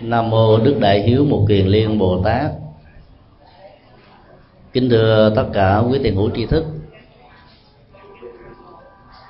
[0.00, 2.50] nam mô đức đại hiếu một kiền liên bồ tát.
[4.72, 6.64] Kính thưa tất cả quý tiền hữu tri thức,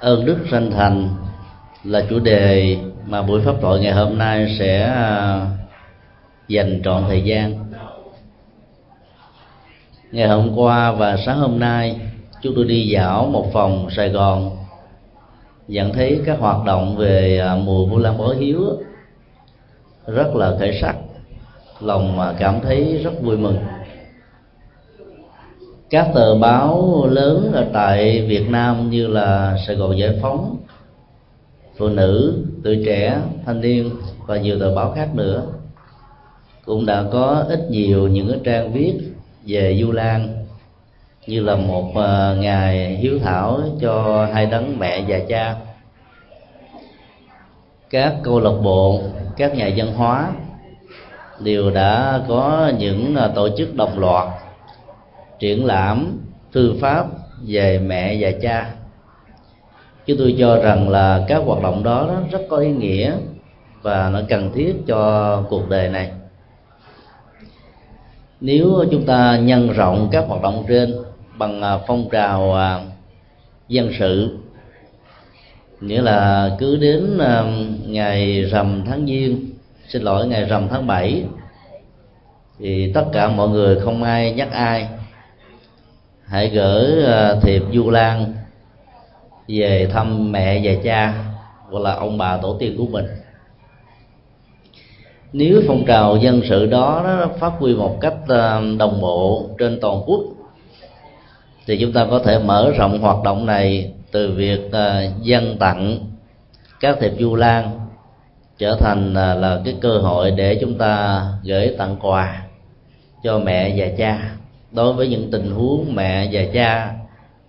[0.00, 1.08] ơn đức sanh thành
[1.84, 2.76] là chủ đề
[3.06, 5.40] mà buổi pháp thoại ngày hôm nay sẽ à,
[6.48, 7.72] dành trọn thời gian.
[10.12, 12.00] Ngày hôm qua và sáng hôm nay,
[12.42, 14.56] chúng tôi đi dạo một phòng sài gòn,
[15.68, 18.60] nhận thấy các hoạt động về à, mùa vu lan bó hiếu
[20.06, 20.96] rất là khởi sắc
[21.80, 23.58] lòng cảm thấy rất vui mừng.
[25.90, 30.56] Các tờ báo lớn ở tại Việt Nam như là Sài Gòn Giải Phóng,
[31.76, 33.90] Phụ Nữ, Tuổi Trẻ, Thanh Niên
[34.26, 35.42] và nhiều tờ báo khác nữa
[36.64, 38.94] cũng đã có ít nhiều những cái trang viết
[39.46, 40.46] về Du Lan
[41.26, 45.56] như là một à, ngày hiếu thảo cho hai đấng mẹ và cha.
[47.90, 49.00] Các câu lạc bộ
[49.36, 50.32] các nhà văn hóa
[51.40, 54.28] đều đã có những à, tổ chức đồng loạt
[55.38, 56.18] triển lãm
[56.52, 57.06] thư pháp
[57.46, 58.70] về mẹ và cha.
[60.06, 63.12] Chúng tôi cho rằng là các hoạt động đó rất có ý nghĩa
[63.82, 66.10] và nó cần thiết cho cuộc đời này.
[68.40, 70.94] Nếu chúng ta nhân rộng các hoạt động trên
[71.38, 72.80] bằng à, phong trào à,
[73.68, 74.38] dân sự
[75.80, 77.46] nghĩa là cứ đến ờ,
[77.86, 79.50] ngày rằm tháng giêng,
[79.88, 81.24] xin lỗi, ngày rằm tháng 7
[82.58, 84.88] thì tất cả mọi người không ai nhắc ai.
[86.24, 88.34] Hãy gửi ờ, thiệp du lan
[89.48, 91.24] về thăm mẹ và cha,
[91.70, 93.06] hoặc là ông bà tổ tiên của mình.
[95.32, 99.78] Nếu phong trào dân sự đó nó phát huy một cách ờ, đồng bộ trên
[99.80, 100.20] toàn quốc,
[101.66, 105.56] thì chúng ta có thể mở rộng hoạt động này từ việc à, uh, dân
[105.58, 105.98] tặng
[106.80, 107.80] các thiệp du lan
[108.58, 112.42] trở thành uh, là cái cơ hội để chúng ta gửi tặng quà
[113.22, 114.36] cho mẹ và cha.
[114.72, 116.92] Đối với những tình huống mẹ và cha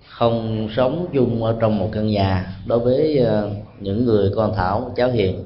[0.07, 4.91] không sống chung ở trong một căn nhà đối với uh, những người con thảo
[4.95, 5.43] cháu hiền.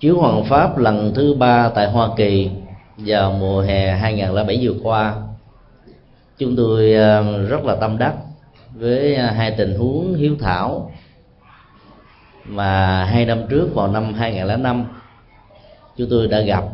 [0.00, 2.50] Chiếu hoàng pháp lần thứ ba tại hoa kỳ
[2.96, 5.16] vào mùa hè 2007 vừa qua
[6.40, 8.14] chúng tôi ờ, rất là tâm đắc
[8.74, 10.92] với ờ, hai tình huống hiếu thảo
[12.44, 14.84] mà hai năm trước, vào năm 2005
[15.96, 16.64] chúng tôi đã gặp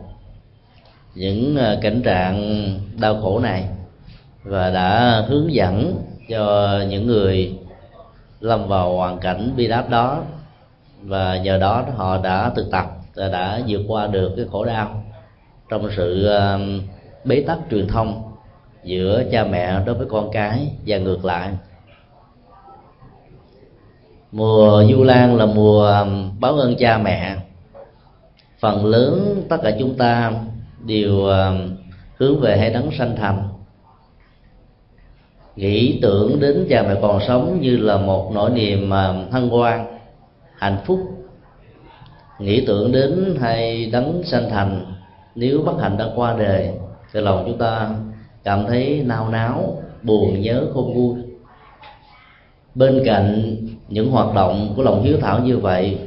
[1.15, 2.69] những ờ, cảnh trạng
[3.00, 3.69] đau khổ này
[4.44, 7.59] và đã hướng dẫn cho những người
[8.41, 10.22] lâm vào hoàn cảnh bi đát đó
[11.03, 15.04] và nhờ đó họ đã thực tập và đã vượt qua được cái khổ đau
[15.71, 16.31] trong sự
[17.25, 18.25] bế tắc truyền thông
[18.86, 21.50] giữa cha mẹ đối với con cái và ngược lại.
[24.32, 27.36] Mùa du lan là mùa um, báo ơn cha mẹ.
[28.60, 30.32] Phần lớn tất cả chúng ta
[30.84, 31.76] đều um,
[32.16, 33.48] hướng về hai đấng sanh thành.
[35.56, 39.98] Nghĩ tưởng đến cha mẹ còn sống như là một nỗi niềm um, hân hoan,
[40.56, 41.00] hạnh phúc.
[42.38, 44.94] Nghĩ tưởng đến hai đấng sanh thành,
[45.34, 46.70] nếu bất hạnh đã qua đời,
[47.12, 47.91] thì lòng chúng ta
[48.46, 51.14] cảm thấy nao náo, buồn, nhớ, không vui.
[52.74, 53.56] Bên cạnh
[53.88, 55.98] những hoạt động của lòng hiếu thảo như vậy,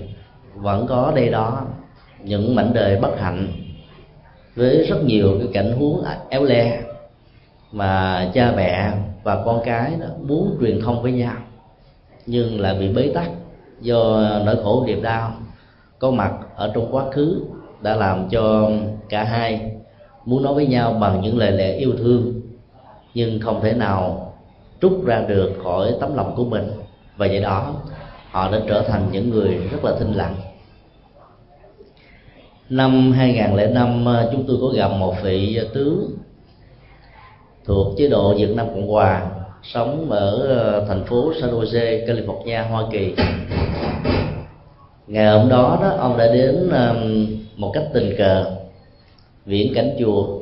[0.56, 1.62] vẫn có đây đó
[2.24, 3.48] những mảnh đời bất hạnh
[4.56, 6.82] với rất nhiều cái cảnh huống éo le
[7.72, 8.92] mà cha mẹ
[9.24, 11.36] và con cái đó muốn truyền thông với nhau,
[12.26, 13.30] nhưng lại bị bế tắc
[13.82, 15.32] do nỗi khổ niềm đau
[16.00, 17.42] có mặt ở trong quá khứ
[17.82, 18.70] đã làm cho
[19.10, 19.72] cả hai
[20.30, 22.42] muốn nói với nhau bằng những lời lẽ yêu thương
[23.14, 24.34] nhưng không thể nào
[24.82, 26.72] trút ra được khỏi tấm lòng của mình.
[27.18, 27.74] Và vậy đó
[28.32, 30.36] họ đã trở thành những người rất là thinh lặng.
[32.70, 36.12] Năm 2005 ờ, chúng tôi có gặp một vị tướng
[37.66, 39.30] thuộc chế độ Việt Nam Cộng Hòa
[39.64, 43.16] sống ở ờ, thành phố San Jose, California, Hoa Kỳ.
[45.08, 46.70] Ngày hôm đó đó ông đã đến
[47.56, 48.59] một cách tình cờ
[49.46, 50.40] viễn cảnh chùa.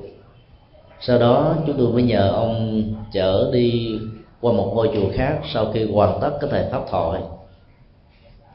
[0.99, 2.83] Sau đó, chúng tôi mới nhờ ông
[3.13, 3.99] chở đi
[4.41, 7.21] qua một ngôi chùa khác sau khi hoàn tất cái thời pháp thoại.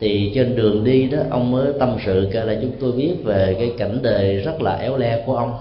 [0.01, 3.57] Thì trên đường đi đó, ông mới tâm sự kể lại chúng tôi biết về
[3.59, 5.55] cái cảnh đời rất là éo le của ông.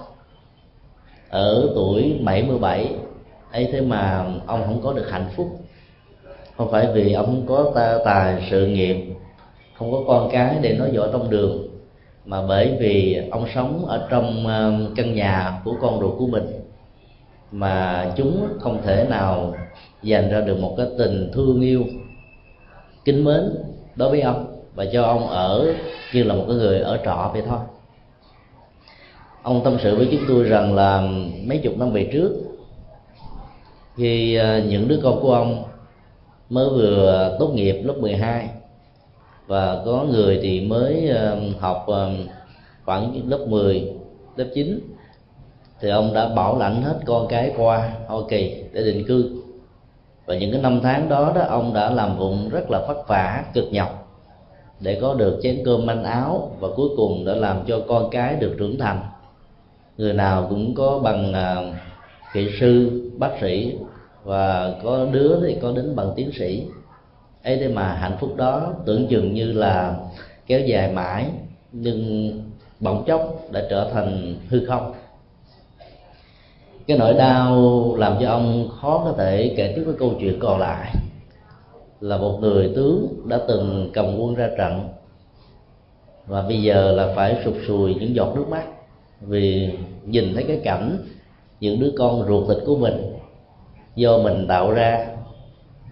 [1.30, 2.94] Ở tuổi 77
[3.52, 5.48] ấy thế mà ông không có được hạnh phúc.
[6.56, 8.96] Không phải vì ông không có ta, tài sự nghiệp,
[9.74, 11.71] không có con cái để nói dõi trong đường
[12.24, 16.44] mà bởi vì ông sống ở trong ờ, căn nhà của con ruột của mình,
[17.52, 19.54] mà chúng không thể nào
[20.02, 21.84] dành ra được một cái tình thương yêu,
[23.04, 23.42] kính mến
[23.96, 25.74] đối với ông và cho ông ở
[26.14, 27.58] như là một cái người ở trọ vậy thôi.
[29.42, 31.08] Ông tâm sự với chúng tôi rằng là
[31.46, 32.32] mấy chục năm về trước
[33.96, 35.64] khi ờ, những đứa con của ông
[36.50, 38.48] mới vừa tốt nghiệp lớp 12
[39.46, 41.10] và có người thì mới
[41.60, 41.86] học
[42.84, 43.92] khoảng lớp 10,
[44.36, 44.80] lớp 9
[45.80, 49.42] thì ông đã bảo lãnh hết con cái qua Hoa Kỳ để định cư.
[50.26, 53.44] Và những cái năm tháng đó đó ông đã làm vụng rất là vất vả
[53.54, 54.20] cực nhọc.
[54.80, 58.36] Để có được chén cơm manh áo và cuối cùng đã làm cho con cái
[58.36, 59.00] được trưởng thành.
[59.96, 61.56] Người nào cũng có bằng à,
[62.34, 63.76] kỹ sư bác sĩ
[64.24, 66.66] và có đứa thì có đến bằng tiến sĩ
[67.42, 69.96] ấy thế mà hạnh phúc đó tưởng chừng như là
[70.46, 71.30] kéo dài mãi,
[71.72, 72.32] nhưng
[72.80, 74.92] bỗng chốc đã trở thành hư không.
[76.86, 80.60] Cái nỗi đau làm cho ông khó có thể kể tiếp cái câu chuyện còn
[80.60, 80.94] lại.
[82.00, 84.88] Là một người tướng đã từng cầm quân ra trận,
[86.26, 88.64] và bây giờ là phải sụp sùi những giọt nước mắt
[89.20, 90.98] vì nhìn thấy cái cảnh
[91.60, 93.12] những đứa con ruột thịt của mình
[93.94, 95.06] do mình tạo ra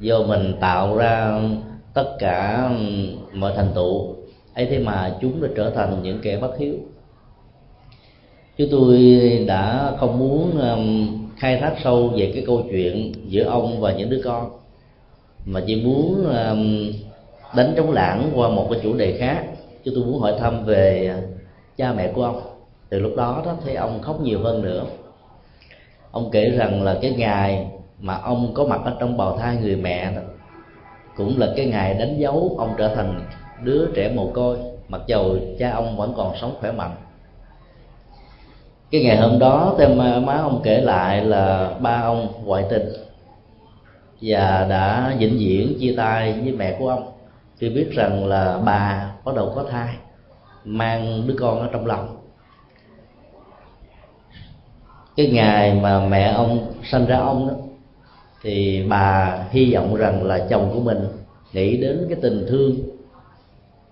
[0.01, 1.41] do mình tạo ra
[1.95, 2.71] tất cả
[3.33, 4.15] mọi thành tựu,
[4.55, 6.75] ấy thế mà chúng đã trở thành những kẻ bất hiếu.
[8.57, 8.99] Chúng tôi
[9.49, 14.11] đã không muốn um, khai thác sâu về cái câu chuyện giữa ông và những
[14.11, 14.51] đứa con,
[15.45, 16.93] mà chỉ muốn um,
[17.57, 19.45] đánh trống lãng qua một cái chủ đề khác.
[19.85, 21.15] Chúng tôi muốn hỏi thăm về
[21.77, 22.41] cha mẹ của ông.
[22.89, 24.85] Từ lúc đó đó thấy ông khóc nhiều hơn nữa.
[26.11, 27.67] Ông kể rằng là cái ngày
[28.01, 30.21] mà ông có mặt ở trong bào thai người mẹ đó.
[31.17, 33.21] Cũng là cái ngày đánh dấu ông trở thành
[33.63, 34.59] đứa trẻ mồ côi,
[34.89, 36.97] mặc dầu cha ông vẫn còn sống khỏe mạnh.
[38.91, 42.89] Cái ngày hôm đó, thêm à, má ông kể lại là ba ông ngoại tình
[44.21, 47.13] và đã vĩnh viễn chia tay với mẹ của ông.
[47.59, 49.95] Khi biết rằng là bà bắt đầu có thai,
[50.65, 52.17] mang đứa con ở trong lòng.
[55.17, 57.55] Cái ngày mà mẹ ông sanh ra ông đó
[58.43, 60.99] thì bà hy vọng rằng là chồng của mình
[61.53, 62.77] nghĩ đến cái tình thương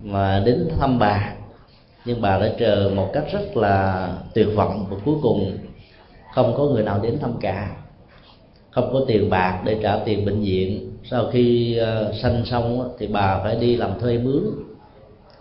[0.00, 1.32] mà đến thăm bà.
[2.04, 5.58] Nhưng bà đã chờ một cách rất là tuyệt vọng và cuối cùng
[6.34, 7.70] không có người nào đến thăm cả.
[8.70, 10.92] Không có tiền bạc để trả tiền bệnh viện.
[11.10, 14.42] Sau khi uh, sanh xong thì bà phải đi làm thuê mướn.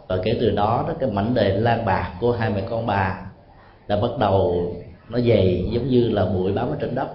[0.08, 3.22] Và kể từ đó đó cái mảnh đề lan bạc của hai mẹ con bà
[3.88, 4.72] đã bắt đầu
[5.10, 7.08] nó dày giống như là bụi bám ở trên đất.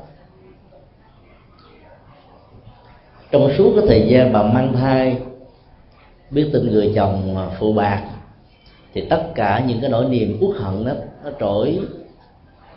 [3.32, 5.18] Trong suốt cái thời gian bà mang thai,
[6.30, 8.02] biết tin người chồng à, phụ bạc,
[8.94, 10.92] thì tất cả những cái nỗi niềm uất hận đó,
[11.24, 11.80] nó trỗi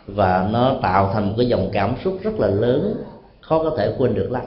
[0.06, 3.04] và nó tạo thành một cái dòng cảm xúc rất là lớn,
[3.40, 4.42] khó có thể quên được lắm.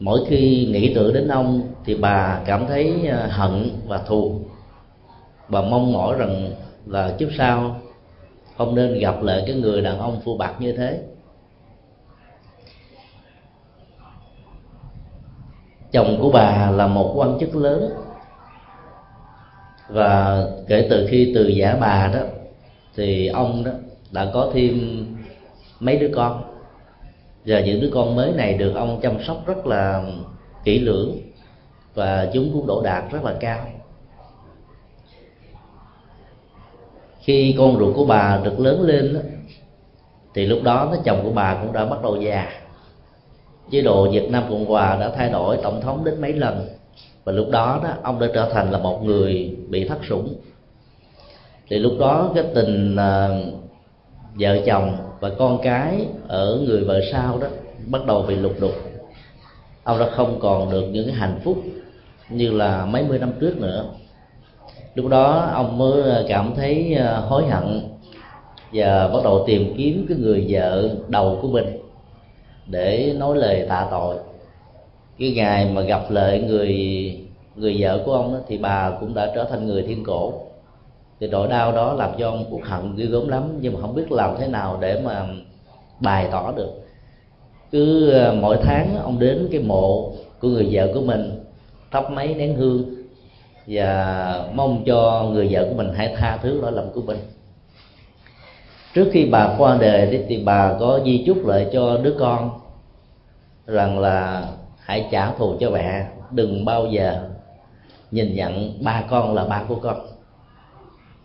[0.00, 4.40] Mỗi khi nghĩ tưởng đến ông, thì bà cảm thấy à, hận và thù.
[5.48, 6.50] Bà mong mỏi rằng
[6.86, 7.76] là kiếp sau
[8.56, 11.00] không nên gặp lại cái người đàn ông phu bạc như thế.
[15.92, 17.90] Chồng của bà là một quan chức lớn.
[19.88, 22.20] Và kể từ khi từ giả bà đó
[22.96, 23.72] thì ông đó
[24.10, 25.06] đã có thêm
[25.80, 26.42] mấy đứa con.
[27.44, 30.02] Và những đứa con mới này được ông chăm sóc rất là
[30.64, 31.18] kỹ lưỡng
[31.94, 33.66] và chúng cũng đổ đạt rất là cao.
[37.20, 39.20] Khi con ruột của bà được lớn lên đó,
[40.34, 42.52] thì lúc đó nó chồng của bà cũng đã bắt đầu già
[43.70, 46.66] chế độ Việt Nam Cộng Hòa đã thay đổi tổng thống đến mấy lần.
[47.24, 50.34] Và lúc đó đó ông đã trở thành là một người bị thất sủng.
[51.68, 53.54] Thì lúc đó cái tình uh,
[54.34, 57.46] vợ chồng và con cái ở người vợ sau đó
[57.86, 58.72] bắt đầu bị lục đục.
[59.84, 61.62] Ông đã không còn được những cái hạnh phúc
[62.28, 63.84] như là mấy mươi năm trước nữa.
[64.94, 67.82] Lúc đó ông mới cảm thấy à, hối hận
[68.72, 71.79] và bắt đầu tìm kiếm cái người vợ đầu của mình
[72.70, 74.16] để nói lời tạ tội.
[75.18, 76.76] Cái ngày mà gặp lại người
[77.56, 80.32] người vợ của ông đó, thì bà cũng đã trở thành người thiên cổ.
[81.20, 83.94] Thì nỗi đau đó làm cho ông cũng hận ghê gớm lắm nhưng mà không
[83.94, 85.26] biết làm thế nào để mà
[86.00, 86.70] bày tỏ được.
[87.70, 91.44] Cứ ờ, mỗi tháng ông đến cái mộ của người vợ của mình
[91.90, 92.84] thắp mấy nén hương
[93.66, 97.18] và mong cho người vợ của mình hãy tha thứ lỗi lầm của mình
[98.94, 102.50] trước khi bà qua đời thì bà có di chúc lại cho đứa con
[103.66, 107.28] rằng là hãy trả thù cho mẹ đừng bao giờ
[108.10, 109.96] nhìn nhận ba con là ba của con.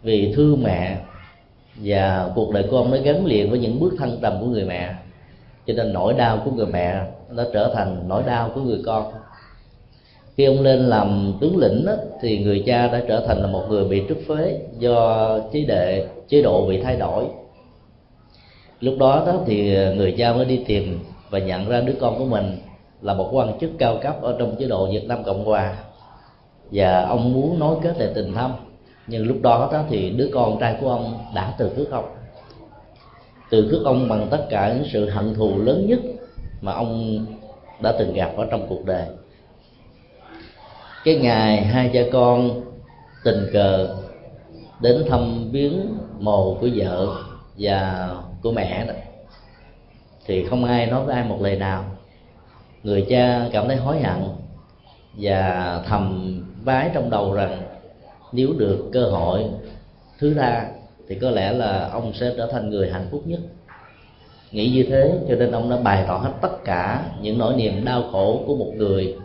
[0.04, 0.98] Vì thương mẹ
[1.76, 4.96] và cuộc đời con nó gắn liền với những bước thăng trầm của người mẹ.
[5.68, 9.12] Cho nên nỗi đau của người mẹ nó trở thành nỗi đau của người con.
[10.38, 13.64] Khi ông lên làm tướng lĩnh đó, thì người cha đã trở thành là một
[13.70, 17.26] người bị trút phế do chế đệ chế độ bị thay đổi
[18.86, 21.00] lúc đó đó thì người cha mới đi tìm
[21.30, 22.58] và nhận ra đứa con của mình
[23.02, 25.78] là một quan chức cao cấp ở trong chế độ Việt Nam Cộng Hòa.
[26.72, 28.52] Và ông muốn nối kết lại tình thâm.
[29.08, 32.06] Nhưng lúc đó đó thì đứa con trai của ông đã từ cước ông.
[33.50, 36.00] Từ cước ông bằng tất cả những sự hận thù lớn nhất
[36.62, 37.26] mà ông
[37.82, 39.06] đã từng gặp ở trong cuộc đời.
[41.04, 42.62] Cái ngày hai cha con
[43.24, 43.96] tình cờ
[44.80, 47.08] đến thăm viếng mồ của vợ
[47.58, 48.10] và
[48.46, 48.94] của mẹ đó
[50.26, 51.86] thì không ai nói với ai một lời nào.
[52.84, 54.24] Người cha cảm thấy hối hận
[55.14, 57.62] và thầm vái trong đầu rằng
[58.32, 59.46] nếu được cơ hội,
[60.20, 60.68] thứ tha
[61.08, 63.40] thì có lẽ là ông sẽ trở thành người hạnh phúc nhất.
[64.52, 67.86] Nghĩ như thế cho nên ông đã bày tỏ hết tất cả những nỗi niềm
[67.86, 69.16] đau khổ của một người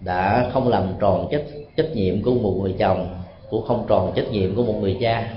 [0.00, 1.44] đã không làm tròn trách
[1.76, 3.08] trách nhiệm của một người chồng,
[3.50, 5.34] cũng không tròn trách nhiệm của một người cha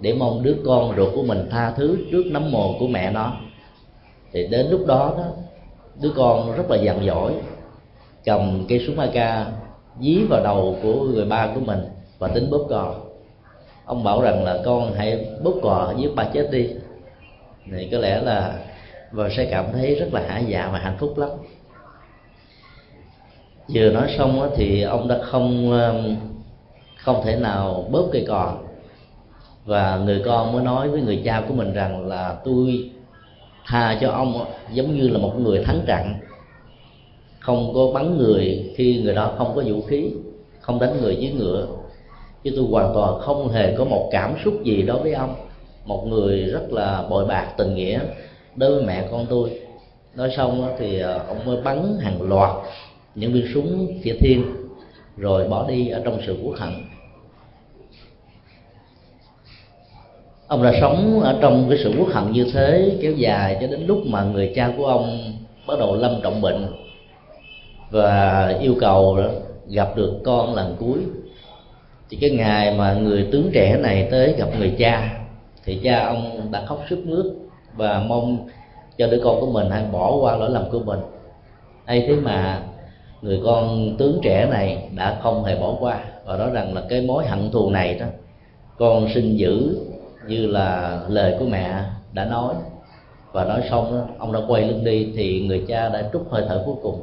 [0.00, 3.32] để mong đứa con ruột của mình tha thứ trước nấm mồ của mẹ nó.
[4.32, 5.24] Thì đến lúc đó đó,
[6.00, 7.32] đứa con rất là dặn dỗi,
[8.24, 9.46] cầm cây súng AK
[10.00, 11.80] dí vào đầu của người ba của mình
[12.18, 12.94] và tính bóp cò.
[13.84, 16.68] Ông bảo rằng là con hãy bóp cò giết ba chết đi.
[17.72, 18.58] Thì có lẽ là
[19.10, 21.30] và sẽ cảm thấy rất là hả dạ và hạnh phúc lắm.
[23.68, 25.72] Vừa nói xong thì ông đã không
[26.96, 28.54] không thể nào bóp cây cò
[29.66, 32.90] và người con mới nói với người cha của mình rằng là tôi
[33.66, 36.14] tha cho ông giống như là một người thắng trận
[37.46, 40.10] không có bắn người khi người đó không có vũ khí,
[40.60, 41.66] không đánh người với ngựa.
[42.44, 45.34] Chứ tôi hoàn toàn không hề có một cảm xúc gì đối với ông.
[45.84, 48.00] Một người rất là bội bạc tình nghĩa
[48.56, 49.60] đối với mẹ con tôi.
[50.14, 52.50] Nói xong thì ờ, ông mới bắn hàng loạt
[53.14, 54.44] những viên súng phía thiên,
[55.16, 56.72] rồi bỏ đi ở trong sự quốc hận.
[60.48, 63.86] Ông đã sống ở trong cái sự quốc hận như thế, kéo dài cho đến
[63.86, 65.32] lúc mà người cha của ông
[65.66, 66.66] bắt đầu lâm trọng bệnh
[67.90, 69.18] và yêu cầu
[69.68, 70.98] gặp được con lần cuối.
[72.10, 75.18] Thì cái ngày mà người tướng trẻ này tới gặp người cha,
[75.64, 77.26] thì cha ông đã khóc sức mướt
[77.76, 78.48] và mong
[78.98, 81.00] cho đứa con của mình hãy bỏ qua lỗi lầm của mình.
[81.86, 82.62] Ấy thế mà
[83.22, 86.00] người con tướng trẻ này đã không hề bỏ qua.
[86.24, 88.06] Và nói rằng là cái mối hận thù này đó,
[88.78, 89.76] con xin giữ
[90.28, 92.54] như là lời của mẹ đã nói.
[93.32, 96.62] Và nói xong ông đã quay lưng đi thì người cha đã trút hơi thở
[96.66, 97.02] cuối cùng.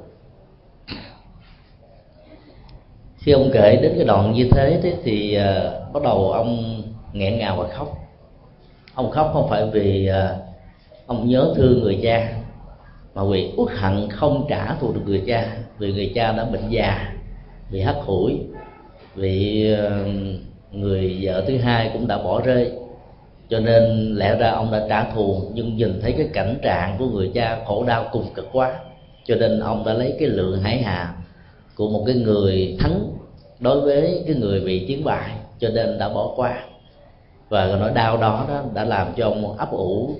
[3.18, 6.82] Khi ông kể đến cái đoạn như thế, thì, thì uh, bắt đầu ông
[7.13, 7.98] nghẹn ngào và khóc.
[8.94, 10.42] Ông khóc không phải vì uh,
[11.06, 12.34] ông nhớ thương người cha
[13.15, 16.70] mà vì uất hận không trả thù được người cha vì người cha đã bệnh
[16.70, 17.13] già
[17.72, 18.39] bị hắt hủi
[19.15, 20.08] vì uh,
[20.72, 22.72] người vợ thứ hai cũng đã bỏ rơi
[23.53, 27.05] cho nên lẽ ra ông đã trả thù nhưng nhìn thấy cái cảnh trạng của
[27.05, 28.79] người cha khổ đau cùng cực quá.
[29.25, 31.13] Cho nên ông đã lấy cái lượng hải hà
[31.75, 33.07] của một cái người thắng
[33.60, 36.63] đối với cái người bị chiến bại cho nên đã bỏ qua.
[37.50, 40.15] Và nỗi đau đó, đó đã làm cho ông ấp ủ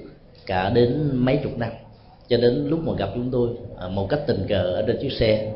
[0.46, 1.70] cả đến mấy chục năm.
[2.28, 3.50] Cho đến lúc mà gặp chúng tôi
[3.80, 5.52] à, một cách tình cờ ở trên chiếc xe.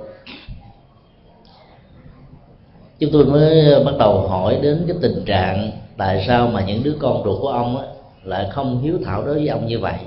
[2.99, 6.95] Chúng tôi mới bắt đầu hỏi đến cái tình trạng tại sao mà những đứa
[6.99, 7.87] con ruột của ông á,
[8.23, 9.97] lại không hiếu thảo đối với ông như vậy?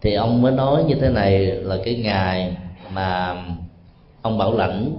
[0.00, 2.56] Thì ông mới nói như thế này là cái ngày
[2.92, 3.36] mà
[4.22, 4.96] ông bảo lãnh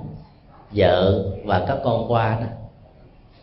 [0.72, 2.48] vợ và các con qua đó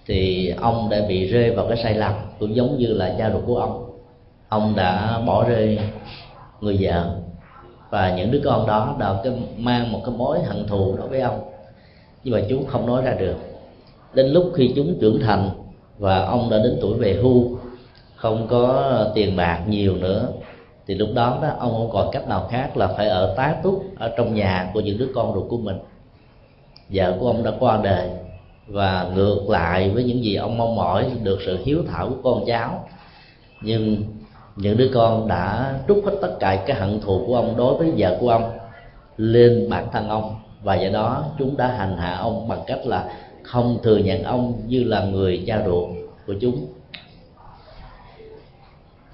[0.07, 3.43] thì ông đã bị rơi vào cái sai lầm cũng giống như là cha ruột
[3.47, 3.91] của ông.
[4.49, 5.79] Ông đã bỏ rơi
[6.61, 7.17] người vợ
[7.91, 11.21] và những đứa con đó đã cái, mang một cái mối hận thù đối với
[11.21, 11.41] ông.
[12.25, 13.37] Nhưng mà chúng không nói ra được.
[14.15, 15.51] Đến lúc khi chúng trưởng thành
[16.03, 17.59] và ông đã đến tuổi về hưu,
[18.17, 20.29] không có tiền bạc nhiều nữa.
[20.87, 23.85] Thì lúc đó đó, ông không còn cách nào khác là phải ở tá túc
[23.99, 25.77] ở trong nhà của những đứa con ruột của mình.
[26.89, 28.11] Vợ của ông đã qua đời,
[28.67, 32.45] và ngược lại với những gì ông mong mỏi, được sự hiếu thảo của con
[32.47, 32.85] cháu.
[33.63, 34.03] Nhưng
[34.57, 37.93] những đứa con đã trút hết tất cả cái hận thù của ông đối với
[37.97, 38.51] vợ của ông
[39.17, 40.35] lên bản thân ông.
[40.63, 43.05] Và do đó, chúng đã hành hạ ông bằng cách là
[43.53, 45.89] không thừa nhận ông như là người cha ruột
[46.27, 46.67] của chúng.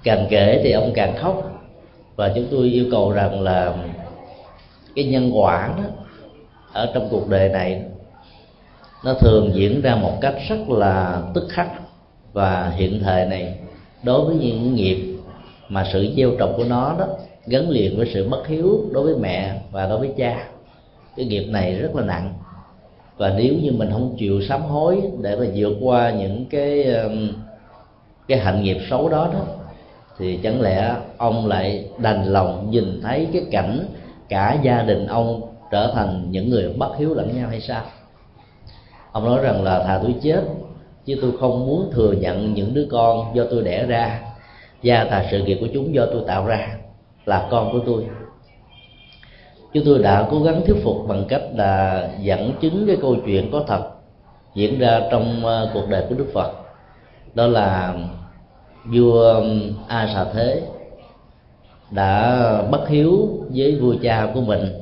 [0.03, 1.61] Càng kể thì ông càng khóc.
[2.15, 3.75] Và chúng tôi yêu cầu rằng là
[4.95, 5.83] cái nhân quả đó
[6.73, 7.83] ở trong cuộc đời này
[9.05, 11.69] nó thường diễn ra một cách rất là tức khắc
[12.33, 13.55] và hiện thời này
[14.03, 15.17] đối với những nghiệp
[15.69, 17.07] mà sự gieo trồng của nó đó
[17.47, 20.47] gắn liền với sự bất hiếu đối với mẹ và đối với cha.
[21.15, 22.33] Cái nghiệp này rất là nặng
[23.19, 27.29] và nếu như mình không chịu sám hối để mà vượt qua những cái um,
[28.27, 29.39] cái hạnh nghiệp xấu đó đó,
[30.17, 33.85] thì chẳng lẽ ông lại đành lòng nhìn thấy cái cảnh
[34.29, 37.83] cả gia đình ông trở thành những người bất hiếu lẫn nhau hay sao?
[39.11, 40.41] Ông nói rằng là, thà tôi chết,
[41.05, 44.19] chứ tôi không muốn thừa nhận những đứa con do tôi đẻ ra,
[44.83, 46.77] và thà sự nghiệp của chúng do tôi tạo ra
[47.25, 48.05] là con của tôi
[49.73, 53.51] chúng tôi đã cố gắng thuyết phục bằng cách là dẫn chứng cái câu chuyện
[53.51, 53.89] có thật
[54.55, 56.51] diễn ra trong ờ, cuộc đời của đức phật.
[57.33, 57.95] Đó là
[58.85, 59.43] vua
[59.87, 60.61] a xà thế
[61.91, 64.73] đã bất hiếu với vua cha của mình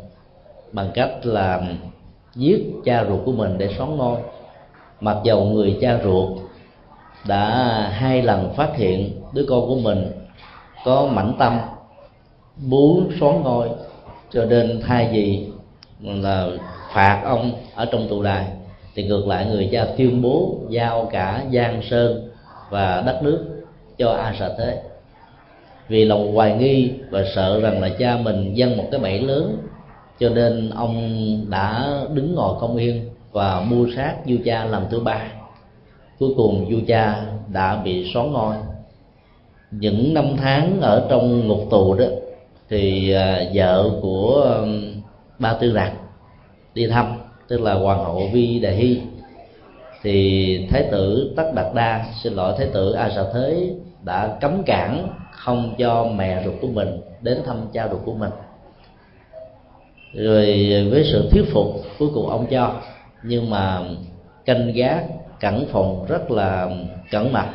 [0.71, 1.61] bằng cách là
[2.35, 4.19] giết cha ruột của mình để xóa ngôi
[5.01, 6.29] mặc dầu người cha ruột
[7.27, 7.49] đã
[7.93, 10.11] hai lần phát hiện đứa con của mình
[10.85, 11.59] có mảnh tâm
[12.57, 13.69] muốn xóa ngôi
[14.33, 15.47] cho nên thay vì
[16.01, 16.47] là
[16.93, 18.45] phạt ông ở trong tù đài,
[18.95, 22.29] thì ngược lại người cha tuyên bố giao cả giang sơn
[22.69, 23.45] và đất nước
[23.97, 24.81] cho a sợ thế
[25.87, 29.57] vì lòng hoài nghi và sợ rằng là cha mình dâng một cái bẫy lớn,
[30.19, 34.99] cho nên ông đã đứng ngồi không yên và mua sát vua cha làm thứ
[34.99, 35.21] ba.
[36.19, 38.55] Cuối cùng vua cha đã bị xóa ngôi.
[39.71, 42.05] Những năm tháng ở trong ngục tù đó
[42.69, 45.01] thì à, vợ của um,
[45.39, 45.91] ba tư đạt
[46.73, 49.01] đi thăm, tức là hoàng hậu vi đề hy.
[50.01, 54.63] Thì thái tử tất đạt đa, xin lỗi, thái tử a sa thế đã cấm
[54.63, 58.31] cản không cho mẹ ruột của mình đến thăm cha ruột của mình.
[60.13, 60.45] Rồi
[60.91, 61.67] với sự thuyết phục
[61.99, 62.73] cuối cùng ông cho,
[63.23, 63.81] nhưng mà
[64.45, 65.03] canh gác,
[65.39, 66.69] cẩn phòng rất là
[67.11, 67.45] cẩn mật.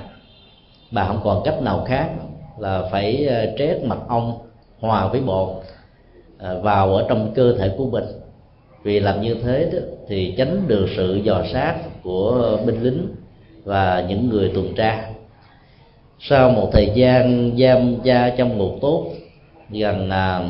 [0.90, 2.11] Bà không còn cách nào khác
[2.59, 4.38] là phải à, trét mặt ông
[4.83, 5.49] hòa với bột
[6.39, 8.05] à, vào ở trong cơ thể của mình.
[8.83, 13.09] Vì làm như thế đó, thì tránh được sự dò sát của binh lính
[13.65, 15.11] và những người tuần tra.
[16.21, 19.07] Sau một thời gian giam gia trong ngục tốt
[19.71, 20.40] gần à,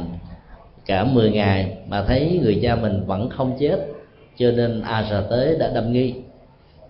[0.86, 3.86] cả 10 ngày mà thấy người cha mình vẫn không chết
[4.38, 6.14] cho nên a sa tế đã đâm nghi.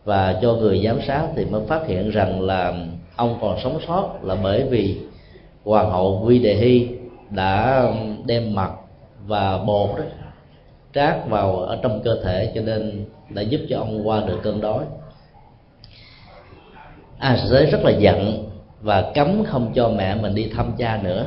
[0.05, 2.74] Và cho người giám sát thì mới phát hiện rằng là
[3.16, 4.96] ông còn sống sót là bởi vì
[5.64, 6.88] hoàng hậu vi đề hy
[7.35, 7.83] đã
[8.25, 8.71] đem mật
[9.27, 10.05] và bột đó
[10.95, 14.61] trát vào ở trong cơ thể cho nên đã giúp cho ông qua được cơn
[14.61, 14.85] đói.
[17.18, 18.49] A à, giới rất là giận
[18.81, 21.27] và cấm không cho mẹ mình đi thăm cha nữa.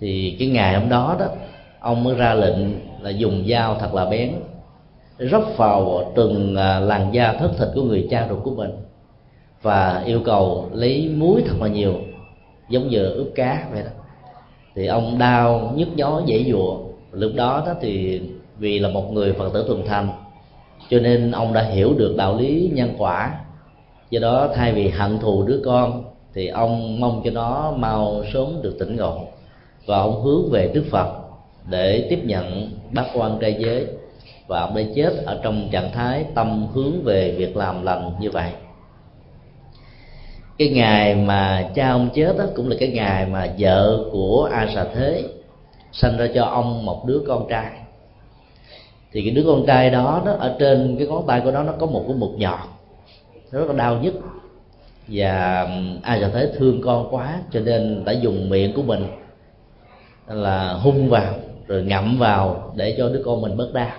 [0.00, 1.26] Thì cái ngày hôm đó đó
[1.80, 2.56] ông mới ra lệnh
[3.00, 4.34] là dùng dao thật là bén
[5.18, 8.70] róc vào từng à, làn da thất thịt của người cha ruột của mình
[9.62, 11.94] và yêu cầu lấy muối thật là nhiều
[12.68, 13.90] giống như ướp cá vậy đó
[14.74, 16.78] thì ông đau, nhức nhói dễ dụa
[17.12, 18.20] lúc đó đó thì
[18.58, 20.08] vì là một người phật tử thuần thành,
[20.90, 23.38] cho nên ông đã hiểu được đạo lý nhân quả.
[24.10, 26.04] Do đó thay vì hận thù đứa con,
[26.34, 29.18] thì ông mong cho nó mau sớm được tỉnh ngộ.
[29.86, 31.08] Và ông hướng về đức phật
[31.70, 33.86] để tiếp nhận bát quan trai giới.
[34.46, 38.30] Và ông đã chết ở trong trạng thái tâm hướng về việc làm lành như
[38.30, 38.50] vậy
[40.58, 44.66] cái ngày mà cha ông chết đó cũng là cái ngày mà vợ của a
[44.74, 45.24] xà thế
[45.92, 47.70] sanh ra cho ông một đứa con trai.
[49.12, 51.72] Thì cái đứa con trai đó đó ở trên cái ngón tay của nó nó
[51.78, 52.58] có một cái mụt nhọt.
[53.50, 54.14] Rất là đau nhất
[55.08, 55.66] và
[56.02, 59.06] a xà thế thương con quá, cho nên đã dùng miệng của mình
[60.26, 61.34] là hung vào,
[61.66, 63.90] rồi ngậm vào để cho đứa con mình bớt đau.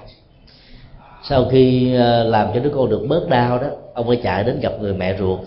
[1.24, 4.60] Sau khi ờ, làm cho đứa con được bớt đau đó, ông ấy chạy đến
[4.60, 5.40] gặp người mẹ ruột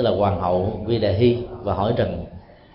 [0.00, 2.24] tức là hoàng hậu vi đề hy và hỏi rằng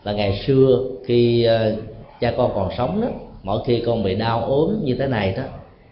[0.04, 1.76] là ngày xưa khi ờ,
[2.20, 3.08] cha con còn sống đó,
[3.44, 5.44] mỗi khi con bị đau ốm như thế này đó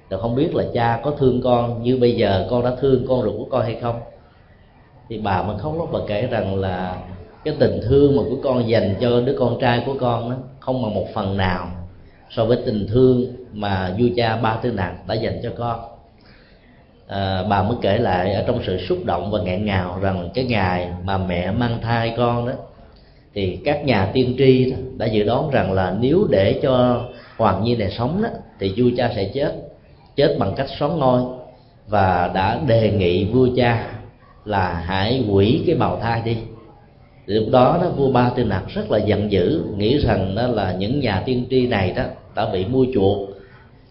[0.10, 3.22] thì không biết là cha có thương con như bây giờ con đã thương con
[3.22, 4.00] ruột của con hay không.
[5.10, 6.98] Thì bà mới khóc lóc và kể rằng là
[7.44, 10.84] cái tình thương mà của con dành cho đứa con trai của con đó không
[10.84, 11.68] bằng một phần nào
[12.30, 15.93] so với tình thương mà vua cha ba tư nạn đã dành cho con
[17.14, 20.46] à, bà mới kể lại ở trong sự xúc động và nghẹn ngào rằng cái
[20.46, 22.54] ngày mà mẹ mang thai con đó
[23.34, 27.06] thì các nhà tiên tri đó đã dự đoán rằng là nếu để cho
[27.38, 29.54] hoàng nhi này sống đó thì vua cha sẽ chết
[30.16, 31.22] chết bằng cách xóa ngôi.
[31.88, 33.88] Và đã đề nghị vua cha
[34.46, 36.38] là hãy hủy cái bào thai đi.
[37.26, 40.76] Lúc đó đó vua ba tư nặc rất là giận dữ nghĩ rằng đó là
[40.80, 42.04] những nhà tiên tri này đó
[42.36, 43.30] đã bị mua chuộc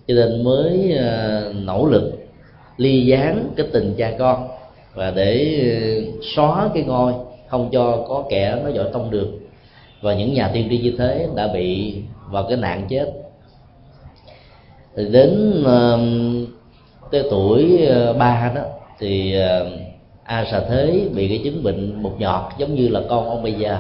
[0.09, 2.22] cho nên mới ờ, nỗ lực
[2.77, 4.49] ly gián cái tình cha con
[4.95, 7.13] và để ờ, xóa cái ngôi
[7.49, 9.29] không cho có kẻ nó giỏi tông được.
[10.01, 11.97] Và những nhà tiên tri như thế đã bị
[12.31, 13.13] vào cái nạn chết.
[14.97, 16.01] Thì đến uh,
[17.11, 18.63] tới tuổi ờ, ba đó
[18.99, 19.37] thì
[20.25, 23.53] a xà thế bị cái chứng bệnh một nhọt giống như là con ông bây
[23.53, 23.79] giờ.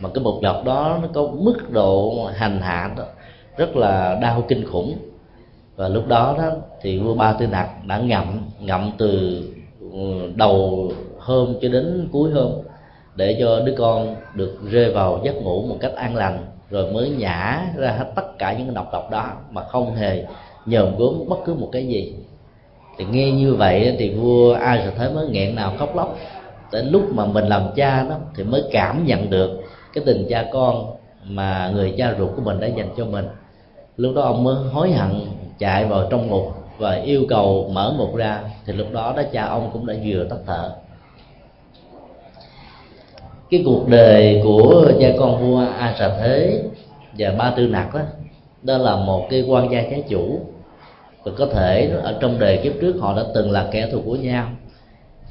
[0.00, 3.04] Mà cái một nhọt đó nó có mức độ hành hạ đó
[3.56, 4.94] rất là đau kinh khủng
[5.76, 9.42] và lúc đó đó thì vua ba tư nặc đã ngậm ngậm từ
[9.92, 12.52] ừ, đầu hôm cho đến cuối hôm
[13.16, 17.10] để cho đứa con được rơi vào giấc ngủ một cách an lành, rồi mới
[17.10, 20.26] nhả ra hết tất cả những độc độc đó mà không hề
[20.66, 22.14] nhòm gốm bất cứ một cái gì.
[22.98, 26.18] Thì nghe như vậy thì vua ai sẽ thấy mới nghẹn nào khóc lóc.
[26.72, 29.60] Đến lúc mà mình làm cha đó thì mới cảm nhận được
[29.92, 30.86] cái tình cha con
[31.24, 33.26] mà người cha ruột của mình đã dành cho mình.
[33.96, 35.10] Lúc đó ông mới hối hận
[35.64, 39.44] chạy vào trong ngục và yêu cầu mở ngục ra, thì lúc đó đó cha
[39.44, 40.72] ông cũng đã vừa tắt thở.
[43.50, 46.62] Cái cuộc đời của cha con vua a xà thế
[47.18, 48.00] và ba tư nặc đó
[48.62, 50.40] đó là một cái quan gia trái chủ.
[51.22, 54.16] Và có thể ở trong đời kiếp trước họ đã từng là kẻ thù của
[54.16, 54.48] nhau.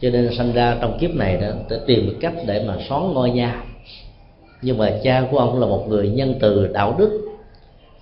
[0.02, 3.32] Cho nên sinh ra trong kiếp này đó, để tìm cách để mà xóa ngôi
[3.32, 3.63] nhà.
[4.62, 7.33] nhưng mà cha của ông là một người nhân từ đạo đức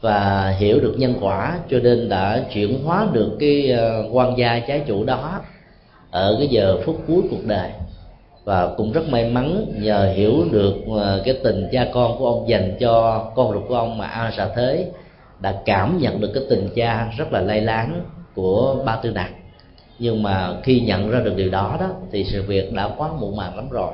[0.01, 4.59] và hiểu được nhân quả, cho nên đã chuyển hóa được cái ờ, quan gia
[4.59, 5.41] trái chủ đó
[6.11, 7.69] ở cái giờ phút cuối cuộc đời.
[8.43, 12.49] Và cũng rất may mắn nhờ hiểu được ờ, cái tình cha con của ông
[12.49, 14.91] dành cho con ruột của ông mà a xà thế
[15.39, 18.01] đã cảm nhận được cái tình cha rất là lay láng
[18.35, 19.31] của ba tư nặc
[20.01, 23.35] nhưng mà khi nhận ra được điều đó đó, thì sự việc đã quá muộn
[23.35, 23.93] màng lắm rồi.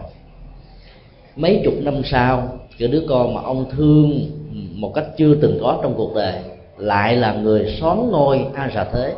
[1.35, 4.31] Mấy chục năm sau, cái đứa con mà ông thương
[4.75, 6.41] một cách chưa từng có trong cuộc đời,
[6.77, 9.15] lại là người xón ngôi a xà thế.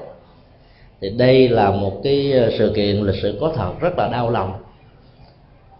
[1.01, 4.29] Thì đây là một cái ờ, sự kiện lịch sử có thật rất là đau
[4.29, 4.53] lòng.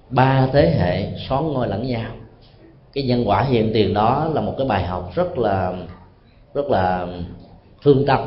[0.09, 2.11] Ba thế hệ xón ngôi lẫn nhau.
[2.93, 5.73] Cái nhân quả hiện tiền đó là một cái bài học rất là
[6.53, 7.07] rất là
[7.83, 8.19] thương tâm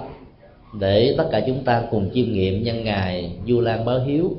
[0.81, 4.31] để tất cả chúng ta cùng chiêm nghiệm nhân ngày du lan báo hiếu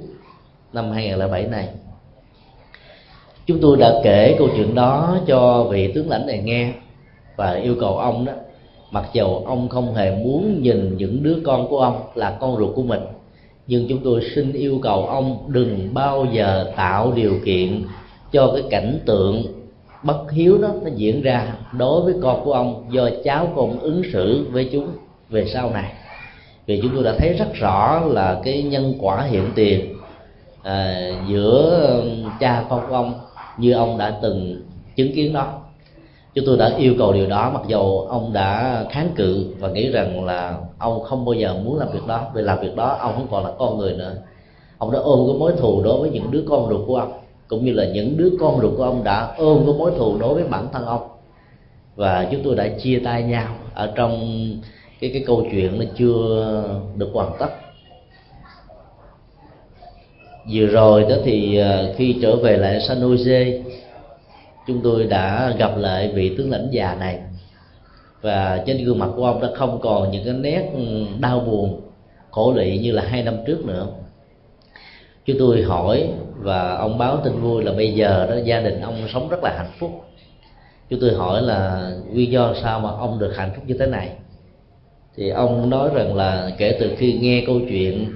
[0.74, 1.68] năm 2007 này
[3.46, 6.72] chúng tôi đã kể câu chuyện đó cho vị tướng lãnh này nghe
[7.36, 8.34] và yêu cầu ông đó
[8.92, 12.76] mặc dầu ông không hề muốn nhìn những đứa con của ông là con ruột
[12.76, 13.02] của mình
[13.68, 17.84] nhưng chúng tôi xin yêu cầu ông đừng bao giờ tạo điều kiện
[18.32, 19.44] cho cái cảnh tượng
[20.04, 23.80] bất hiếu đó nó diễn ra đối với con của ông do cháu của ông
[23.80, 24.88] ứng xử với chúng
[25.30, 25.92] về sau này.
[26.66, 29.96] Vì chúng tôi đã thấy rất rõ là cái nhân quả hiện tiền
[30.64, 32.04] à, giữa
[32.40, 33.14] cha con của ông
[33.58, 34.62] như ông đã từng
[34.96, 35.60] chứng kiến đó.
[36.34, 39.90] Chúng tôi đã yêu cầu điều đó, mặc dù ông đã kháng cự và nghĩ
[39.90, 42.28] rằng là ông không bao giờ muốn làm việc đó.
[42.34, 44.16] Vì làm việc đó, ông không còn là con người nữa.
[44.78, 47.12] Ông đã ôm cái mối thù đối với những đứa con ruột của ông,
[47.48, 50.34] cũng như là những đứa con ruột của ông đã ôm cái mối thù đối
[50.34, 51.08] với bản thân ông.
[51.96, 53.48] Và chúng tôi đã chia tay nhau.
[53.74, 54.20] Ở trong
[55.00, 56.64] cái cái câu chuyện nó chưa
[56.96, 57.50] được hoàn tất
[60.52, 63.62] vừa rồi đó thì ờ, khi trở về lại San Jose,
[64.68, 67.20] chúng tôi đã gặp lại vị tướng lãnh già này.
[68.22, 71.82] Và trên gương mặt của ông đã không còn những cái nét ừ, đau buồn
[72.32, 73.88] khổ lụy như là hai năm trước nữa.
[75.26, 78.96] Chúng tôi hỏi và ông báo tin vui là bây giờ đó gia đình ông
[79.14, 80.06] sống rất là hạnh phúc.
[80.90, 84.10] Chúng tôi hỏi là nguyên do sao mà ông được hạnh phúc như thế này?
[85.16, 88.16] Thì ông nói rằng là kể từ khi nghe câu chuyện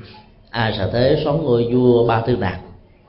[0.57, 2.59] a Sa thế xoắn ngôi vua ba tư nạc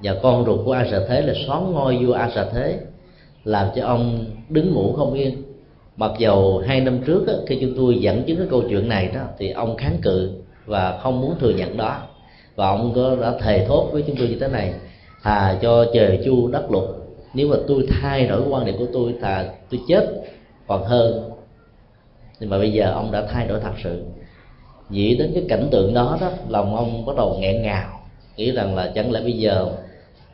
[0.02, 2.78] và con ruột của a Sa thế là xoắn ngôi vua a Sa thế
[3.44, 5.42] làm cho ông đứng ngủ không yên.
[5.96, 9.08] Mặc dầu hai năm trước á, khi chúng tôi dẫn chứng cái câu chuyện này
[9.14, 10.30] đó thì ông kháng cự
[10.66, 12.00] và không muốn thừa nhận đó.
[12.56, 14.74] Và ông có đã thề thốt với chúng tôi như thế này
[15.22, 16.84] thà cho trời chu đất lục.
[17.34, 20.04] Nếu mà tôi thay đổi quan điểm của tôi thà tôi chết
[20.66, 21.30] còn hơn.
[22.40, 24.02] Nhưng mà bây giờ ông đã thay đổi thật sự
[24.90, 28.00] nghĩ đến cái cảnh tượng đó đó lòng ông bắt đầu nghẹn ngào.
[28.36, 29.66] Nghĩ rằng là chẳng lẽ bây giờ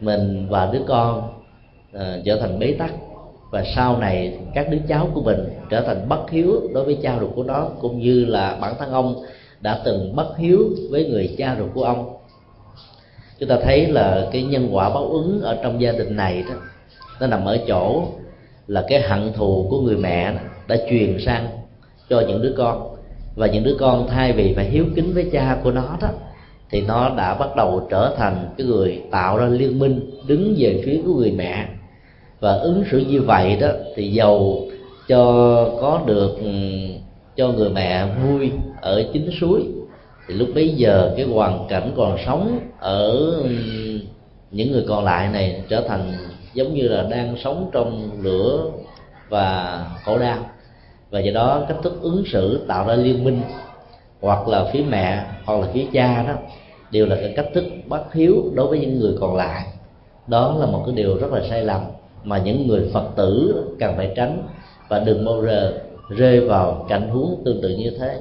[0.01, 1.33] mình và đứa con
[1.97, 2.93] uh, trở thành bế tắc
[3.51, 7.19] và sau này các đứa cháu của mình trở thành bất hiếu đối với cha
[7.21, 9.23] ruột của nó cũng như là bản thân ông
[9.61, 10.59] đã từng bất hiếu
[10.91, 12.17] với người cha ruột của ông.
[13.39, 16.55] Chúng ta thấy là cái nhân quả báo ứng ở trong gia đình này đó
[17.21, 18.05] nó nằm ở chỗ
[18.67, 20.33] là cái hận thù của người mẹ
[20.69, 21.49] đã truyền sang
[22.09, 22.94] cho những đứa con
[23.35, 26.09] và những đứa con thay vì phải hiếu kính với cha của nó đó,
[26.71, 30.83] thì nó đã bắt đầu trở thành cái người tạo ra liên minh, đứng về
[30.85, 31.67] phía của người mẹ.
[32.41, 34.57] Và ứng xử như vậy đó, thì giàu
[35.09, 35.25] cho
[35.81, 36.51] có được ừ,
[37.37, 39.63] cho người mẹ vui ở chính suối.
[40.29, 43.11] Thì lúc bấy giờ cái hoàn cảnh còn sống ở
[43.43, 43.49] ừ,
[44.51, 46.13] những người còn lại này trở thành
[46.55, 48.71] giống như là đang sống trong lửa
[49.29, 50.39] và khổ đau
[51.15, 53.41] và do đó cách thức ứng xử tạo ra liên minh,
[54.21, 56.35] hoặc là phía mẹ, hoặc là phía cha đó,
[56.91, 59.67] đều là cái cách thức bất hiếu đối với những người còn lại.
[60.27, 61.81] Đó là một cái điều rất là sai lầm
[62.25, 64.43] mà những người phật tử cần phải tránh.
[64.89, 65.73] Và đừng bao giờ
[66.09, 68.19] rơi vào cảnh huống tương tự như thế.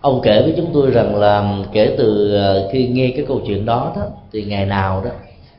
[0.00, 3.66] Ông kể với chúng tôi rằng là kể từ ờ, khi nghe cái câu chuyện
[3.66, 4.02] đó đó,
[4.32, 5.10] thì ngày nào đó,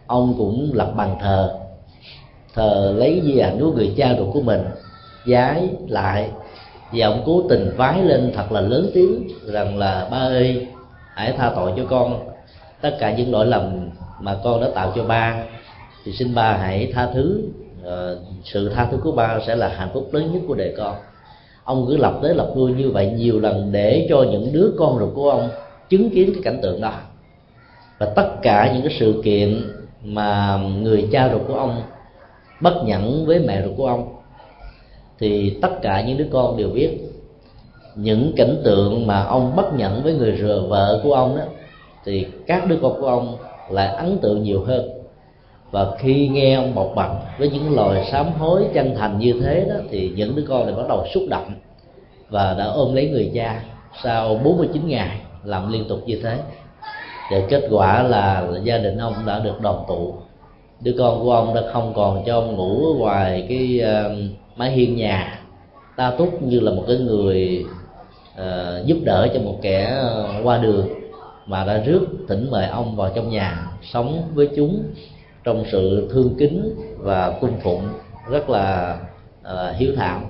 [0.07, 1.59] ông cũng lập bàn thờ.
[2.53, 4.61] Thờ lấy di ảnh của người cha ruột của mình
[5.27, 6.29] giái lại.
[6.91, 10.67] Và ông cố tình vái lên thật là lớn tiếng rằng là ba ơi
[11.13, 12.19] hãy tha tội cho con.
[12.81, 15.43] Tất cả những lỗi lầm mà con đã tạo cho ba
[16.05, 17.41] thì xin ba hãy tha thứ.
[17.83, 20.95] Ờ, sự tha thứ của ba sẽ là hạnh phúc lớn nhất của đời con.
[21.63, 24.99] Ông cứ lập tới lập lui như vậy nhiều lần để cho những đứa con
[24.99, 25.49] ruột của ông
[25.89, 26.93] chứng kiến cái cảnh tượng đó.
[27.97, 29.61] Và tất cả những cái sự kiện
[30.03, 31.81] mà người cha ruột của ông
[32.61, 34.16] bất nhẫn với mẹ ruột của ông
[35.19, 36.99] thì tất cả những đứa con đều biết.
[37.95, 41.43] Những cảnh tượng mà ông bất nhẫn với người rờ vợ của ông đó
[42.05, 43.37] thì các đứa con của ông
[43.69, 44.89] lại ấn tượng nhiều hơn.
[45.71, 49.65] Và khi nghe ông bộc bạch với những lời sám hối chân thành như thế
[49.69, 51.51] đó thì những đứa con này bắt đầu xúc động
[52.29, 53.63] và đã ôm lấy người cha
[54.03, 56.37] sau 49 ngày làm liên tục như thế.
[57.31, 60.13] Và kết quả là gia đình ông đã được đoàn tụ
[60.81, 64.11] đứa con của ông đã không còn cho ông ngủ ngoài cái uh,
[64.57, 65.39] mái hiên nhà
[65.95, 67.65] ta túc như là một cái người
[68.33, 70.87] uh, giúp đỡ cho một kẻ ờ, qua đường
[71.45, 74.83] mà đã rước thỉnh mời ông vào trong nhà sống với chúng
[75.43, 77.83] trong sự thương kính và cung phụng
[78.29, 78.97] rất là
[79.41, 80.21] uh, hiếu thảo.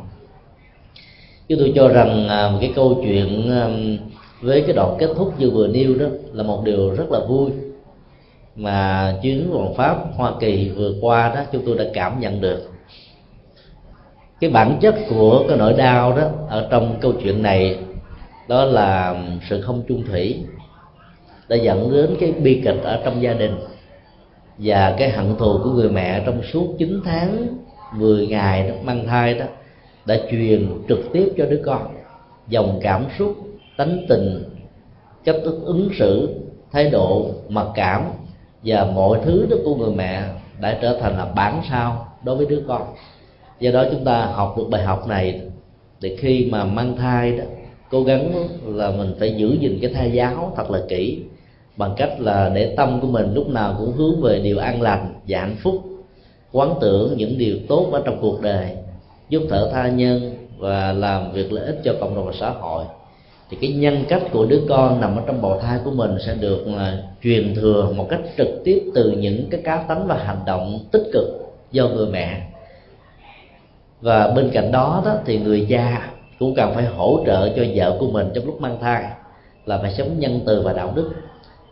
[1.48, 3.98] Chứ tôi cho rằng uh, cái câu chuyện um,
[4.42, 7.52] với cái đoạn kết thúc như vừa nêu đó là một điều rất là vui
[8.56, 12.77] mà chuyến hoàng pháp hoa kỳ vừa qua đó chúng tôi đã cảm nhận được
[14.40, 17.80] cái bản chất của cái nỗi đau đó ở trong câu chuyện này
[18.48, 19.16] đó là
[19.50, 20.44] sự không chung thủy
[21.48, 23.56] đã dẫn đến cái bi kịch ở trong gia đình
[24.58, 27.48] và cái hận thù của người mẹ trong suốt 9 tháng
[27.94, 29.46] 10 ngày đó, mang thai đó
[30.06, 31.88] đã truyền trực tiếp cho đứa con.
[32.48, 33.36] Dòng cảm xúc
[33.78, 34.44] tánh tình
[35.24, 36.40] cách thức ứng xử
[36.72, 38.04] thái độ mặc cảm
[38.64, 40.24] và mọi thứ đó của người mẹ
[40.62, 42.82] đã trở thành là bản sao đối với đứa con
[43.60, 45.42] do đó chúng ta học được bài học này
[46.02, 47.44] để khi mà mang thai đó,
[47.90, 48.34] cố gắng
[48.66, 51.20] là mình phải giữ gìn cái thai giáo thật là kỹ
[51.78, 55.14] bằng cách là để tâm của mình lúc nào cũng hướng về điều an lành
[55.28, 55.76] và hạnh phúc,
[56.52, 58.70] quán tưởng những điều tốt ở trong cuộc đời,
[59.30, 62.86] giúp thở tha nhân và làm việc lợi ích cho cộng đồng và xã hội.
[63.50, 66.36] Thì cái nhân cách của đứa con nằm ở trong bào thai của mình sẽ
[66.36, 70.40] được là truyền thừa một cách trực tiếp từ những cái cá tánh và hành
[70.46, 71.26] động tích cực
[71.72, 72.42] do người mẹ
[74.02, 77.98] và bên cạnh đó, đó thì người cha cũng cần phải hỗ trợ cho vợ
[78.00, 79.04] của mình trong lúc mang thai
[79.66, 81.12] là phải sống nhân từ và đạo đức.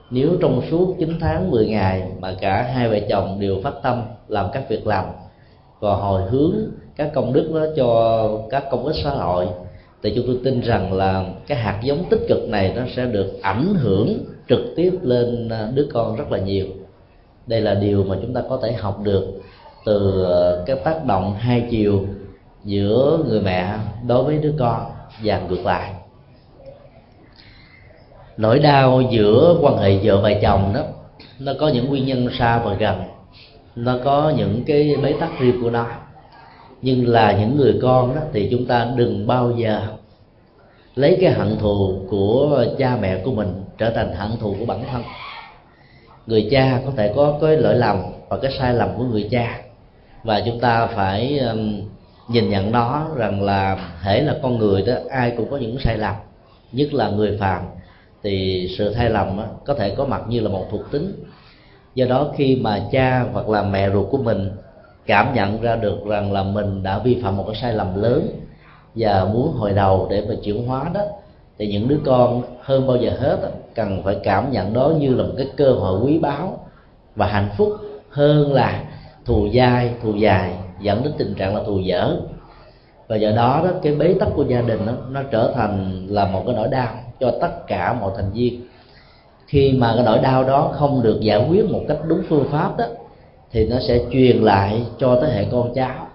[0.09, 4.03] Nếu trong suốt 9 tháng 10 ngày mà cả hai vợ chồng đều phát tâm
[4.27, 5.05] làm các việc làm
[5.79, 6.53] và hồi hướng
[6.95, 9.47] các công đức đó cho các công ích xã hội
[10.03, 13.41] thì chúng tôi tin rằng là cái hạt giống tích cực này nó sẽ được
[13.41, 14.17] ảnh hưởng
[14.49, 16.65] trực tiếp lên đứa con rất là nhiều.
[17.47, 19.41] Đây là điều mà chúng ta có thể học được
[19.85, 20.25] từ
[20.65, 22.05] các cái tác động hai chiều
[22.65, 23.73] giữa người mẹ
[24.07, 24.91] đối với đứa con
[25.23, 25.93] và ngược lại.
[28.37, 30.81] Nỗi đau giữa quan hệ vợ và chồng đó
[31.39, 33.03] nó có những nguyên nhân xa và gần.
[33.75, 35.87] Nó có những cái bế tắc riêng của nó.
[36.81, 39.81] Nhưng là những người con đó thì chúng ta đừng bao giờ
[40.95, 44.83] lấy cái hận thù của cha mẹ của mình trở thành hận thù của bản
[44.91, 45.03] thân.
[46.27, 47.97] Người cha có thể có cái lỗi lầm
[48.29, 49.61] và cái sai lầm của người cha.
[50.23, 51.81] Và chúng ta phải um,
[52.27, 55.97] nhìn nhận nó rằng là thể là con người đó ai cũng có những sai
[55.97, 56.15] lầm.
[56.71, 57.63] Nhất là người phàm
[58.23, 61.23] thì sự sai lầm đó, có thể có mặt như là một thuộc tính.
[61.95, 64.51] Do đó khi mà cha hoặc là mẹ ruột của mình
[65.05, 68.29] cảm nhận ra được rằng là mình đã vi phạm một cái sai lầm lớn
[68.95, 71.01] và muốn hồi đầu để mà chuyển hóa đó
[71.57, 75.23] thì những đứa con hơn bao giờ hết cần phải cảm nhận đó như là
[75.23, 76.59] một cái cơ hội quý báu
[77.15, 77.77] và hạnh phúc
[78.09, 78.83] hơn là
[79.25, 82.17] thù dai thù dài dẫn đến tình trạng là thù dở.
[83.07, 86.25] Và do đó đó cái bế tắc của gia đình đó, nó trở thành là
[86.25, 86.87] một cái nỗi đau
[87.19, 88.67] cho tất cả mọi thành viên.
[89.47, 92.77] Khi mà cái nỗi đau đó không được giải quyết một cách đúng phương pháp
[92.77, 92.85] đó
[93.51, 96.07] thì nó sẽ truyền lại cho thế hệ con cháu.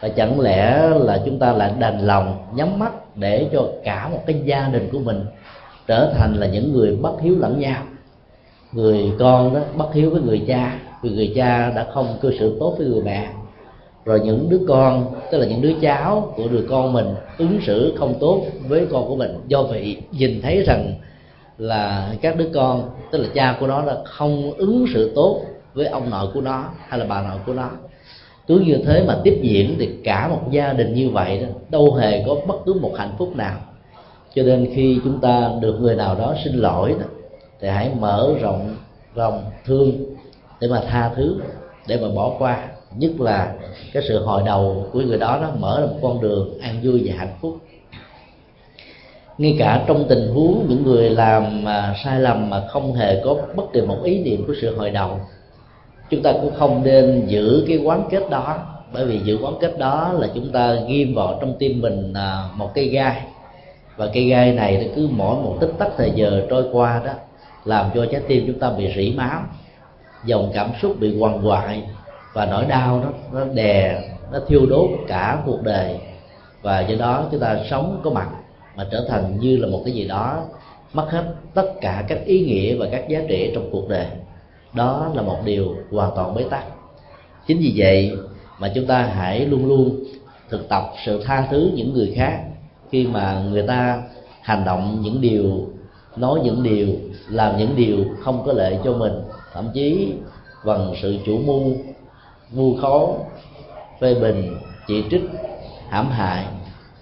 [0.00, 4.20] Và chẳng lẽ là chúng ta lại đành lòng nhắm mắt để cho cả một
[4.26, 5.24] cái gia đình của mình
[5.86, 7.82] trở thành là những người bất hiếu lẫn nhau?
[8.72, 12.56] Người con đó bất hiếu với người cha vì người cha đã không cư xử
[12.60, 13.28] tốt với người mẹ
[14.04, 17.06] rồi những đứa con, tức là những đứa cháu của người con mình
[17.38, 19.40] ứng xử không tốt với con của mình.
[19.48, 20.94] Do vậy, nhìn thấy rằng
[21.58, 25.40] là các đứa con, tức là cha của nó là không ứng xử tốt
[25.74, 27.70] với ông nội của nó hay là bà nội của nó.
[28.46, 31.94] Cứ như thế mà tiếp diễn thì cả một gia đình như vậy đó, đâu
[31.94, 33.56] hề có bất cứ một hạnh phúc nào.
[34.34, 37.06] Cho nên khi chúng ta được người nào đó xin lỗi đó,
[37.60, 38.76] thì hãy mở rộng
[39.14, 39.92] lòng thương
[40.60, 41.40] để mà tha thứ,
[41.86, 43.54] để mà bỏ qua nhất là
[43.92, 47.02] cái sự hồi đầu của người đó, nó mở ra một con đường an vui
[47.04, 47.58] và hạnh phúc.
[49.38, 53.36] Ngay cả trong tình huống những người làm mà sai lầm mà không hề có
[53.54, 55.20] bất kỳ một ý niệm của sự hồi đầu,
[56.10, 58.58] chúng ta cũng không nên giữ cái quán kết đó.
[58.92, 62.44] Bởi vì giữ quán kết đó là chúng ta ghim vào trong tim mình à,
[62.54, 63.22] một cây gai.
[63.96, 67.12] Và cây gai này nó cứ mỗi một tích tắc thời giờ trôi qua đó,
[67.64, 69.42] làm cho trái tim chúng ta bị rỉ máu,
[70.24, 71.82] dòng cảm xúc bị quằn quại
[72.32, 75.98] và nỗi đau nó nó đè, nó thiêu đốt cả cuộc đời.
[76.62, 78.28] Và do đó chúng ta sống có mặt
[78.76, 80.44] mà trở thành như là một cái gì đó
[80.92, 84.06] mất hết tất cả các ý nghĩa và các giá trị trong cuộc đời.
[84.72, 86.64] Đó là một điều hoàn toàn bế tắc.
[87.46, 88.12] Chính vì vậy
[88.58, 90.04] mà chúng ta hãy luôn luôn
[90.50, 92.40] thực tập sự tha thứ những người khác
[92.90, 94.02] khi mà người ta
[94.42, 95.66] hành động những điều,
[96.16, 96.88] nói những điều,
[97.28, 99.12] làm những điều không có lợi cho mình.
[99.52, 100.12] Thậm chí
[100.64, 101.72] bằng sự chủ mưu
[102.52, 103.16] vu khố,
[104.00, 105.22] phê bình, chỉ trích,
[105.88, 106.44] hãm hại.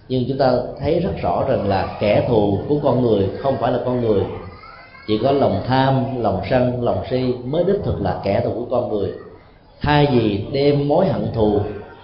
[0.08, 3.72] Nhưng chúng ta thấy rất rõ rằng là kẻ thù của con người không phải
[3.72, 4.22] là con người.
[5.06, 8.66] Chỉ có lòng tham, lòng sân, lòng si mới đích thực là kẻ thù của
[8.70, 9.12] con người.
[9.80, 11.60] Thay vì đem mối hận thù,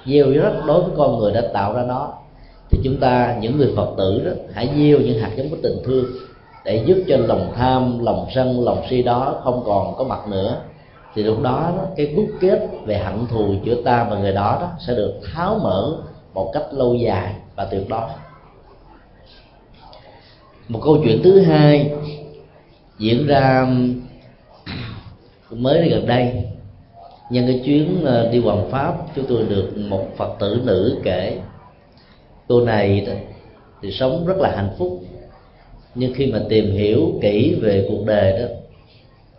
[0.07, 2.13] gieo rắc đối với con người đã tạo ra nó,
[2.71, 5.77] thì chúng ta, những người phật tử đó, hãy gieo những hạt giống của tình
[5.85, 6.05] thương
[6.65, 10.57] để giúp cho lòng tham, lòng sân, lòng si đó không còn có mặt nữa
[11.15, 14.59] thì lúc đó, đó cái gút kết về hận thù giữa ta và người đó,
[14.61, 15.97] đó sẽ được tháo mở
[16.35, 18.09] một cách lâu dài và tuyệt đối.
[20.69, 21.93] Một câu chuyện thứ hai
[22.99, 23.67] diễn ra
[25.51, 26.45] mới gần đây.
[27.31, 31.39] Nhân cái chuyến ờ, đi hoàng pháp chúng tôi được một phật tử nữ kể
[32.49, 33.07] cô này
[33.83, 35.01] thì sống rất là hạnh phúc
[35.95, 38.47] nhưng khi mà tìm hiểu kỹ về cuộc đời đó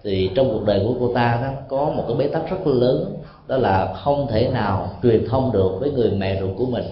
[0.05, 3.17] thì trong cuộc đời của cô ta đó, có một cái bế tắc rất lớn,
[3.47, 6.83] đó là không thể nào truyền thông được với người mẹ ruột của mình.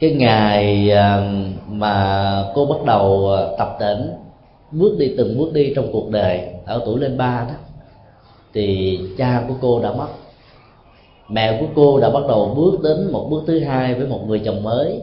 [0.00, 1.32] Cái ngày à,
[1.68, 4.12] mà cô bắt đầu à, tập tỉnh
[4.70, 7.54] bước đi từng bước đi trong cuộc đời ở tuổi lên ba đó,
[8.54, 10.08] thì cha của cô đã mất.
[11.28, 14.42] Mẹ của cô đã bắt đầu bước đến một bước thứ hai với một người
[14.44, 15.00] chồng mới.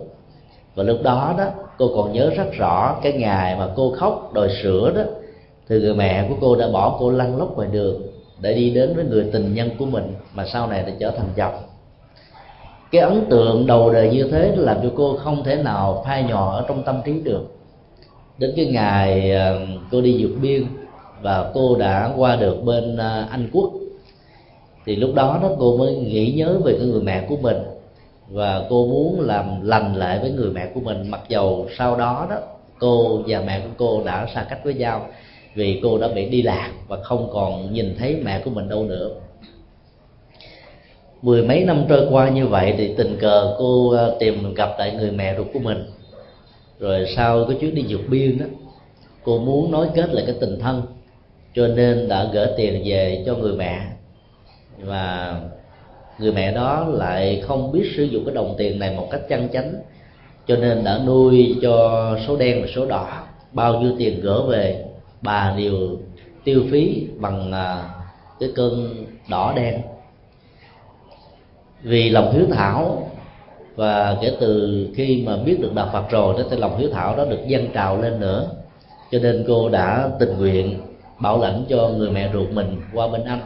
[0.76, 1.46] Và lúc đó đó,
[1.78, 5.02] cô còn nhớ rất rõ cái ngày mà cô khóc đòi sữa đó
[5.70, 8.02] thì người mẹ của cô đã bỏ cô lăn lóc ngoài đường
[8.42, 11.30] để đi đến với người tình nhân của mình mà sau này đã trở thành
[11.36, 11.54] chồng
[12.92, 16.56] cái ấn tượng đầu đời như thế làm cho cô không thể nào phai nhỏ
[16.56, 17.44] ở trong tâm trí được.
[18.38, 19.60] Đến cái ngày ờ,
[19.92, 20.66] cô đi vượt biên
[21.22, 23.72] và cô đã qua được bên ờ, anh quốc,
[24.86, 27.58] thì lúc đó đó cô mới nghĩ nhớ về cái người mẹ của mình
[28.30, 31.12] và cô muốn làm lành lại với người mẹ của mình.
[31.12, 32.38] Mặc dầu sau đó đó,
[32.80, 35.06] cô và mẹ của cô đã xa cách với nhau
[35.56, 38.84] vì cô đã bị đi lạc và không còn nhìn thấy mẹ của mình đâu
[38.84, 39.10] nữa.
[41.22, 44.96] Mười mấy năm trôi qua như vậy thì tình cờ cô à, tìm gặp lại
[44.96, 45.86] người mẹ ruột của mình.
[46.80, 48.46] Rồi sau cái chuyến đi vượt biên đó
[49.24, 50.82] cô muốn nói kết lại cái tình thân,
[51.56, 53.82] cho nên đã gửi tiền về cho người mẹ.
[54.78, 55.36] Và
[56.20, 59.50] người mẹ đó lại không biết sử dụng cái đồng tiền này một cách chăn
[59.54, 59.74] chánh,
[60.48, 64.86] cho nên đã nuôi cho số đen và số đỏ, bao nhiêu tiền gỡ về
[65.22, 65.98] bà đều
[66.44, 67.90] tiêu phí bằng à,
[68.40, 69.82] cái cơn đỏ đen.
[71.82, 73.12] Vì lòng hiếu thảo
[73.76, 77.16] và kể từ khi mà biết được đạo Phật rồi đó, thì lòng hiếu thảo
[77.18, 78.50] đó được dâng trào lên nữa.
[79.12, 80.82] Cho nên cô đã tình nguyện
[81.20, 83.42] bảo lãnh cho người mẹ ruột mình qua bên anh.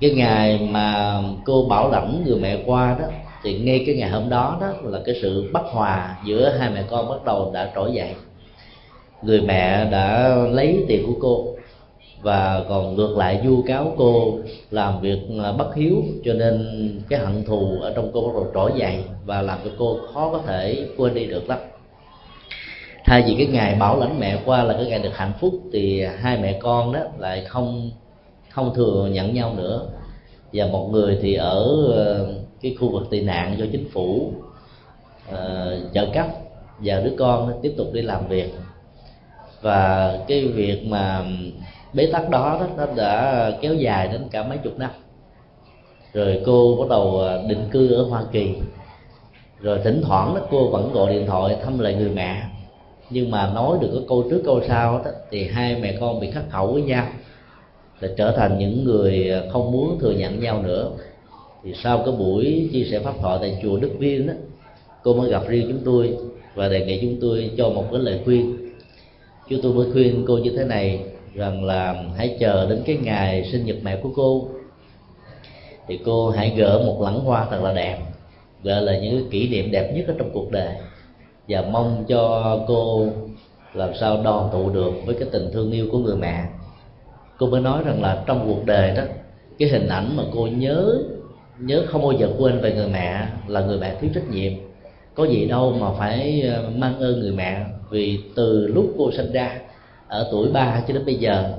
[0.00, 3.06] Cái ngày mà cô bảo lãnh người mẹ qua đó,
[3.42, 6.84] thì ngay cái ngày hôm đó đó là cái sự bất hòa giữa hai mẹ
[6.90, 8.14] con bắt đầu đã trỗi dậy
[9.22, 11.54] người mẹ đã lấy tiền của cô
[12.22, 14.38] và còn ngược lại vu cáo cô
[14.70, 18.46] làm việc à, bất hiếu cho nên cái hận thù ở trong cô bắt đầu
[18.54, 21.58] trỗi dậy và làm cho cô khó có thể quên đi được lắm.
[23.04, 26.04] Thay vì cái ngày bảo lãnh mẹ qua là cái ngày được hạnh phúc thì
[26.04, 27.90] hai mẹ con đó lại không
[28.50, 29.86] không thừa nhận nhau nữa.
[30.52, 32.28] Và một người thì ở ờ,
[32.62, 34.32] cái khu vực tị nạn do chính phủ
[35.32, 35.36] uh,
[35.94, 36.26] trợ cấp
[36.78, 38.52] và đứa con tiếp tục đi làm việc
[39.62, 41.24] và cái việc mà
[41.92, 44.90] bế tắc đó, đó nó đã kéo dài đến cả mấy chục năm.
[46.12, 48.54] Rồi cô bắt đầu à, định cư ở hoa kỳ.
[49.60, 52.42] Rồi thỉnh thoảng đó cô vẫn gọi điện thoại thăm lại người mẹ.
[53.10, 56.30] Nhưng mà nói được có câu trước câu sau đó thì hai mẹ con bị
[56.30, 57.06] khắc khẩu với nhau
[58.00, 60.90] là trở thành những người không muốn thừa nhận nhau nữa.
[61.64, 64.32] Thì sau cái buổi chia sẻ pháp thoại tại chùa Đức Viên đó
[65.02, 66.16] cô mới gặp riêng chúng tôi
[66.54, 68.57] và đề nghị chúng tôi cho một cái lời khuyên
[69.48, 71.00] chúng tôi mới khuyên cô như thế này
[71.34, 74.48] rằng là hãy chờ đến cái ngày sinh nhật mẹ của cô.
[75.88, 77.98] Thì cô hãy gỡ một lẵng hoa thật là đẹp
[78.62, 80.74] gọi là những cái kỷ niệm đẹp nhất ở trong cuộc đời.
[81.48, 83.08] Và mong cho cô
[83.74, 86.44] làm sao đoàn tụ được với cái tình thương yêu của người mẹ.
[87.38, 89.02] Cô mới nói rằng là trong cuộc đời đó,
[89.58, 91.02] cái hình ảnh mà cô nhớ
[91.58, 94.52] nhớ không bao giờ quên về người mẹ là người mẹ thiếu trách nhiệm
[95.18, 97.64] có gì đâu mà phải ờ, mang ơn người mẹ.
[97.90, 99.60] Vì từ lúc cô sinh ra
[100.08, 101.52] ở tuổi ba cho đến bây giờ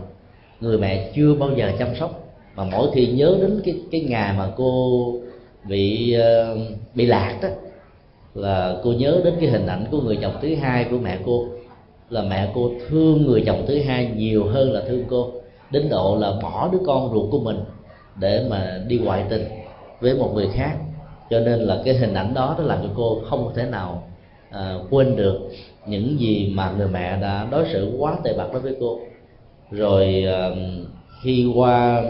[0.60, 2.24] người mẹ chưa bao giờ chăm sóc.
[2.55, 5.14] Mà mỗi khi nhớ đến cái cái ngày mà cô
[5.64, 6.57] bị uh,
[6.95, 7.49] bị lạc đó
[8.36, 11.45] là cô nhớ đến cái hình ảnh của người chồng thứ hai của mẹ cô.
[12.10, 15.32] Là mẹ cô thương người chồng thứ hai nhiều hơn là thương cô
[15.72, 17.60] đến độ là bỏ đứa con ruột của mình
[18.20, 19.45] để mà đi ngoại tình
[19.99, 20.78] với một người khác
[21.30, 24.03] cho nên là cái hình ảnh đó nó làm cho cô không thể nào
[24.49, 25.49] à, quên được
[25.86, 28.99] những gì mà người mẹ đã đối xử quá tệ bạc đối với cô.
[29.71, 30.49] Rồi à,
[31.23, 32.03] khi qua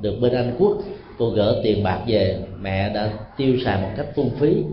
[0.00, 0.76] được bên anh quốc
[1.18, 4.64] cô gỡ tiền bạc về mẹ đã tiêu xài một cách phung phí.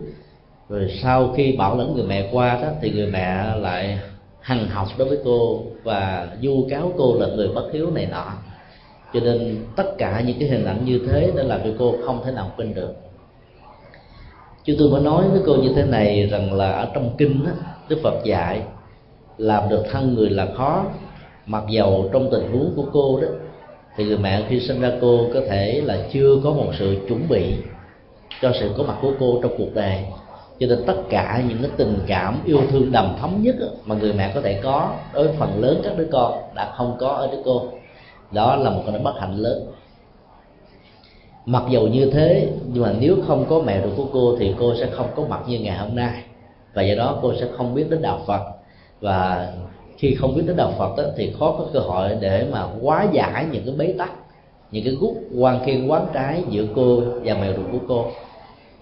[0.68, 3.98] Rồi sau khi bảo lãnh người mẹ qua đó thì người mẹ lại
[4.40, 8.32] hằng học đối với cô và du cáo cô là người bất hiếu này nọ.
[9.14, 12.22] Cho nên tất cả những cái hình ảnh như thế đã làm cho cô không
[12.24, 12.94] thể nào quên được
[14.64, 17.52] chúng tôi mới nói với cô như thế này rằng là ở trong kinh đó,
[17.88, 18.62] đức phật dạy
[19.38, 20.84] làm được thân người là khó.
[21.46, 23.28] Mặc dầu trong tình huống của cô đó
[23.96, 27.28] thì người mẹ khi sinh ra cô có thể là chưa có một sự chuẩn
[27.28, 27.54] bị
[28.42, 30.04] cho sự có mặt của cô trong cuộc đời.
[30.60, 33.54] Cho nên tất cả những cái tình cảm yêu thương đầm thấm nhất
[33.84, 36.96] mà người mẹ có thể có đối với phần lớn các đứa con đã không
[37.00, 37.62] có ở đứa cô.
[38.32, 39.66] Đó là một cái bất hạnh lớn
[41.46, 44.74] mặc dầu như thế nhưng mà nếu không có mẹ ruột của cô thì cô
[44.74, 46.22] sẽ không có mặt như ngày hôm nay.
[46.74, 48.42] Và do đó cô sẽ không biết đến đạo phật.
[49.00, 49.52] Và
[49.96, 53.06] khi không biết đến đạo phật đó, thì khó có cơ hội để mà hóa
[53.12, 54.10] giải những cái bế tắc
[54.70, 58.06] những cái gút quan khiên quán trái giữa cô và mẹ ruột của cô.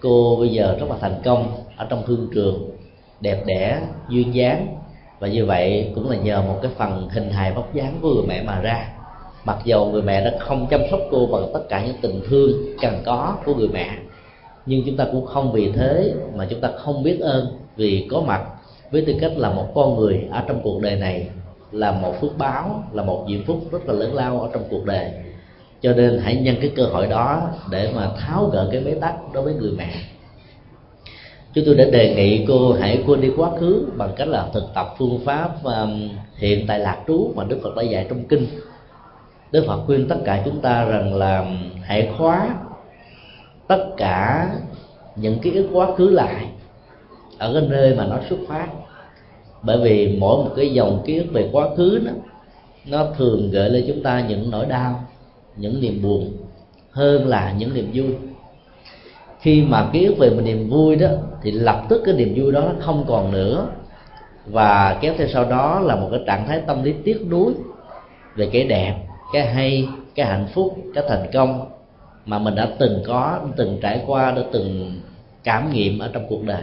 [0.01, 2.69] Cô bây giờ rất là thành công ở trong thương trường
[3.21, 4.67] đẹp đẽ duyên dáng.
[5.19, 8.23] Và như vậy cũng là nhờ một cái phần hình hài vóc dáng của người
[8.27, 8.89] mẹ mà ra
[9.49, 12.51] mặc dầu người mẹ đã không chăm sóc cô bằng tất cả những tình thương
[12.81, 13.89] cần có của người mẹ
[14.65, 18.21] nhưng chúng ta cũng không vì thế mà chúng ta không biết ơn vì có
[18.21, 18.41] mặt
[18.91, 21.29] với tư cách là một con người ở trong cuộc đời này
[21.71, 24.85] là một phước báo là một diễm phúc rất là lớn lao ở trong cuộc
[24.85, 25.11] đời.
[25.81, 27.41] Cho nên hãy nhân cái cơ hội đó
[27.71, 29.89] để mà tháo gỡ cái bế tắc đối với người mẹ.
[31.53, 34.63] Chúng tôi đã đề nghị cô hãy quên đi quá khứ bằng cách là thực
[34.75, 38.47] tập phương pháp um, hiện tại lạc trú mà đức phật đã dạy trong kinh
[39.51, 41.45] đức phật khuyên tất cả chúng ta rằng là
[41.83, 42.49] hãy khóa
[43.67, 44.49] tất cả
[45.15, 46.45] những ký ức quá khứ lại
[47.37, 48.67] ở cái nơi mà nó xuất phát.
[49.61, 52.11] Bởi vì mỗi một cái dòng ký ức về quá khứ đó,
[52.85, 55.03] nó thường gợi lên chúng ta những nỗi đau
[55.55, 56.31] những niềm buồn
[56.91, 58.15] hơn là những niềm vui.
[59.39, 61.07] Khi mà ký ức về một niềm vui đó
[61.41, 63.67] thì lập tức cái niềm vui đó nó không còn nữa.
[64.45, 67.53] Và kéo theo sau đó là một cái trạng thái tâm lý tiếc nuối
[68.35, 68.95] về cái đẹp
[69.33, 71.69] cái hay cái hạnh phúc cái thành công
[72.25, 74.99] mà mình đã từng có từng trải qua đã từng
[75.43, 76.61] cảm nghiệm ở trong cuộc đời.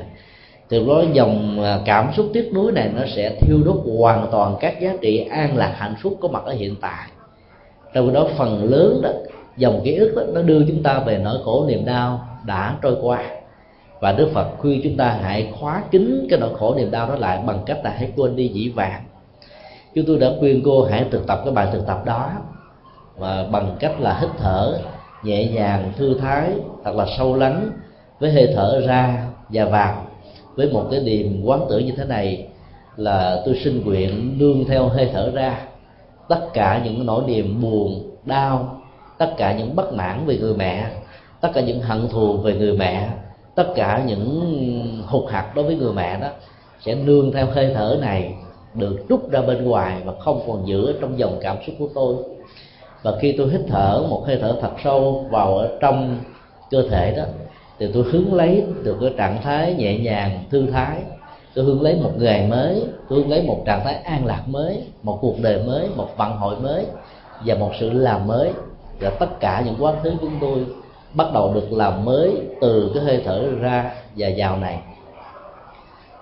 [0.68, 4.56] Từ đó dòng à, cảm xúc tiếc nuối này nó sẽ thiêu đốt hoàn toàn
[4.60, 7.08] các giá trị an lạc hạnh phúc có mặt ở hiện tại.
[7.94, 9.10] Trong đó phần lớn đó
[9.56, 12.96] dòng ký ức đó, nó đưa chúng ta về nỗi khổ niềm đau đã trôi
[13.02, 13.24] qua.
[14.00, 17.14] Và Đức Phật khuyên chúng ta hãy khóa kín cái nỗi khổ niềm đau đó
[17.14, 19.04] lại bằng cách là hãy quên đi dĩ vãng.
[19.94, 22.30] Chúng tôi đã khuyên cô hãy thực tập cái bài thực tập đó
[23.18, 24.78] và bằng cách là hít thở
[25.22, 26.50] nhẹ nhàng, thư thái,
[26.84, 27.70] thật là sâu lắng
[28.18, 30.06] với hơi thở ra và vào.
[30.54, 32.48] Với một cái niềm quán tưởng như thế này
[32.96, 35.58] là tôi xin nguyện nương theo hơi thở ra.
[36.28, 38.80] Tất cả những nỗi niềm buồn, đau,
[39.18, 40.86] tất cả những bất mãn về người mẹ,
[41.40, 43.08] tất cả những hận thù về người mẹ,
[43.54, 46.28] tất cả những hụt hạt đối với người mẹ đó
[46.80, 48.34] sẽ nương theo hơi thở này
[48.74, 52.16] được rút ra bên ngoài và không còn giữ trong dòng cảm xúc của tôi
[53.02, 56.18] và khi tôi hít thở một hơi thở thật sâu vào ở trong
[56.70, 57.24] cơ thể đó,
[57.78, 60.96] thì tôi hướng lấy được cái trạng thái nhẹ nhàng, thư thái.
[61.54, 64.82] Tôi hướng lấy một ngày mới, tôi hướng lấy một trạng thái an lạc mới,
[65.02, 66.86] một cuộc đời mới, một vận hội mới
[67.44, 68.52] và một sự làm mới.
[69.00, 70.66] Và tất cả những quá khứ chúng tôi
[71.14, 74.78] bắt đầu được làm mới từ cái hơi thở ra và vào này.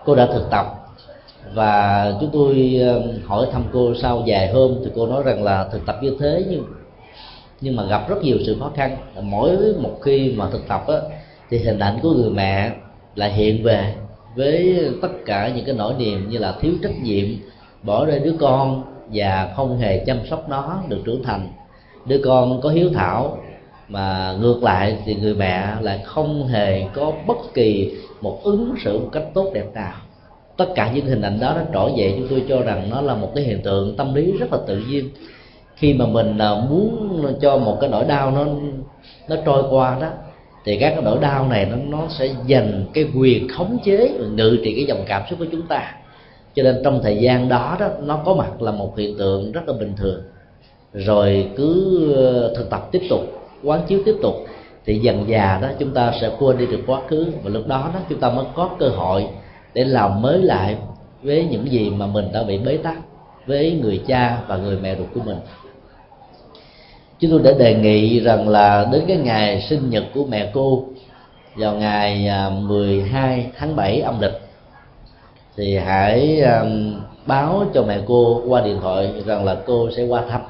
[0.05, 0.84] Cô đã thực tập
[1.53, 5.69] và chúng tôi um, hỏi thăm cô sau vài hôm thì cô nói rằng là
[5.73, 6.65] thực tập như thế nhưng
[7.61, 8.97] nhưng mà gặp rất nhiều sự khó khăn.
[9.23, 10.97] Mỗi một khi mà thực tập á,
[11.51, 12.73] thì hình ảnh của người mẹ
[13.15, 13.95] lại hiện về
[14.37, 17.27] với tất cả những cái nỗi niềm như là thiếu trách nhiệm
[17.83, 18.83] bỏ rơi đứa con
[19.13, 21.49] và không hề chăm sóc nó được trưởng thành.
[22.07, 23.39] Đứa con có hiếu thảo
[23.89, 28.99] mà ngược lại thì người mẹ lại không hề có bất kỳ một ứng xử
[28.99, 29.95] một cách tốt đẹp nào
[30.57, 32.15] tất cả những hình ảnh đó nó trỗi dậy.
[32.19, 34.83] Chúng tôi cho rằng nó là một cái hiện tượng tâm lý rất là tự
[34.91, 35.09] nhiên.
[35.77, 38.47] Khi mà mình à, muốn cho một cái nỗi đau nó
[39.29, 40.09] nó trôi qua đó,
[40.65, 44.59] thì các cái nỗi đau này nó nó sẽ dành cái quyền khống chế, ngự
[44.65, 45.95] trị cái dòng cảm xúc của chúng ta.
[46.55, 49.69] Cho nên trong thời gian đó đó, nó có mặt là một hiện tượng rất
[49.69, 50.23] là bình thường.
[50.93, 53.21] Rồi cứ ờ, thực tập tiếp tục,
[53.63, 54.35] quán chiếu tiếp tục,
[54.87, 57.27] thì dần già đó, chúng ta sẽ quên đi được quá khứ.
[57.43, 59.27] Và lúc đó đó, chúng ta mới có cơ hội
[59.75, 60.77] để làm mới lại
[61.23, 62.97] với những gì mà mình đã bị bế tắc
[63.47, 65.37] với người cha và người mẹ ruột của mình.
[67.19, 70.85] Chúng tôi đã đề nghị rằng là đến cái ngày sinh nhật của mẹ cô,
[71.57, 74.41] vào ngày à, 12 tháng 7 âm lịch,
[75.57, 76.65] thì hãy à,
[77.27, 80.41] báo cho mẹ cô qua điện thoại rằng là cô sẽ qua thăm.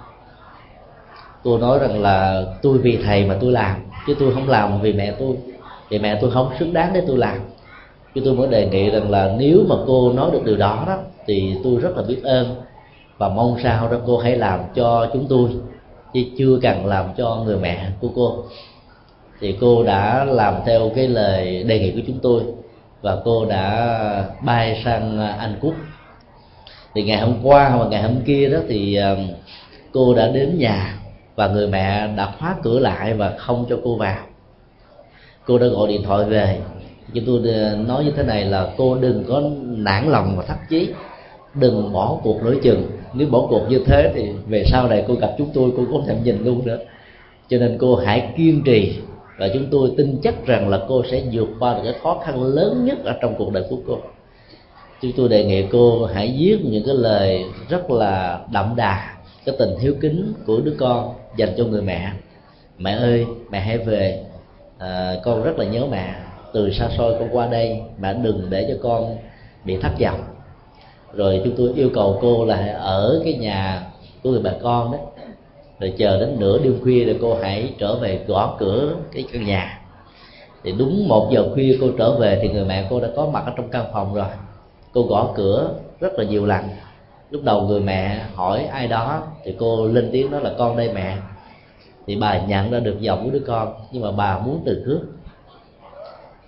[1.44, 4.92] Cô nói rằng là tôi vì thầy mà tôi làm, chứ tôi không làm vì
[4.92, 5.36] mẹ tôi
[5.88, 7.38] vì mẹ tôi không xứng đáng để tôi làm
[8.14, 10.98] chứ tôi mới đề nghị rằng là nếu mà cô nói được điều đó đó,
[11.26, 12.54] thì tôi rất là biết ơn.
[13.18, 15.50] Và mong sao đó cô hãy làm cho chúng tôi,
[16.14, 18.44] chứ chưa cần làm cho người mẹ của cô.
[19.40, 22.42] Thì cô đã làm theo cái lời đề nghị của chúng tôi,
[23.02, 25.74] và cô đã bay sang anh quốc.
[26.94, 29.28] Thì ngày hôm qua và ngày hôm kia đó thì um,
[29.92, 30.98] cô đã đến nhà,
[31.36, 34.18] và người mẹ đã khóa cửa lại và không cho cô vào.
[35.46, 36.60] Cô đã gọi điện thoại về
[37.12, 37.40] chúng tôi
[37.86, 40.88] nói như thế này là cô đừng có nản lòng và thất chí.
[41.55, 42.86] Đừng bỏ cuộc nửa chừng.
[43.12, 46.07] Nếu bỏ cuộc như thế thì về sau này cô gặp chúng tôi cô không
[46.07, 46.78] thèm nhìn luôn nữa.
[47.48, 48.96] Cho nên cô hãy kiên trì.
[49.38, 52.42] Và chúng tôi tin chắc rằng là cô sẽ vượt qua được cái khó khăn
[52.42, 53.98] lớn nhất ở trong cuộc đời của cô.
[55.02, 59.55] Chúng tôi đề nghị cô hãy viết những cái lời rất là đậm đà cái
[59.59, 62.12] tình hiếu kính của đứa con dành cho người mẹ.
[62.78, 64.24] Mẹ ơi mẹ hãy về.
[64.78, 66.14] À, con rất là nhớ mẹ
[66.55, 69.16] từ xa xôi con qua đây mẹ đừng để cho con
[69.64, 70.20] bị thất vọng
[71.12, 73.86] rồi chúng tôi yêu cầu cô là ở cái nhà
[74.22, 74.98] của người bà con đó,
[75.80, 79.46] rồi chờ đến nửa đêm khuya rồi cô hãy trở về gõ cửa cái căn
[79.46, 79.80] nhà.
[80.64, 83.42] Thì đúng một giờ khuya cô trở về thì người mẹ cô đã có mặt
[83.46, 84.26] ở trong căn phòng rồi.
[84.92, 86.64] Cô gõ cửa rất là nhiều lần.
[87.30, 90.90] Lúc đầu người mẹ hỏi ai đó thì cô lên tiếng đó là con đây
[90.94, 91.16] mẹ.
[92.07, 95.00] Thì bà nhận ra được giọng của đứa con, nhưng mà bà muốn từ trước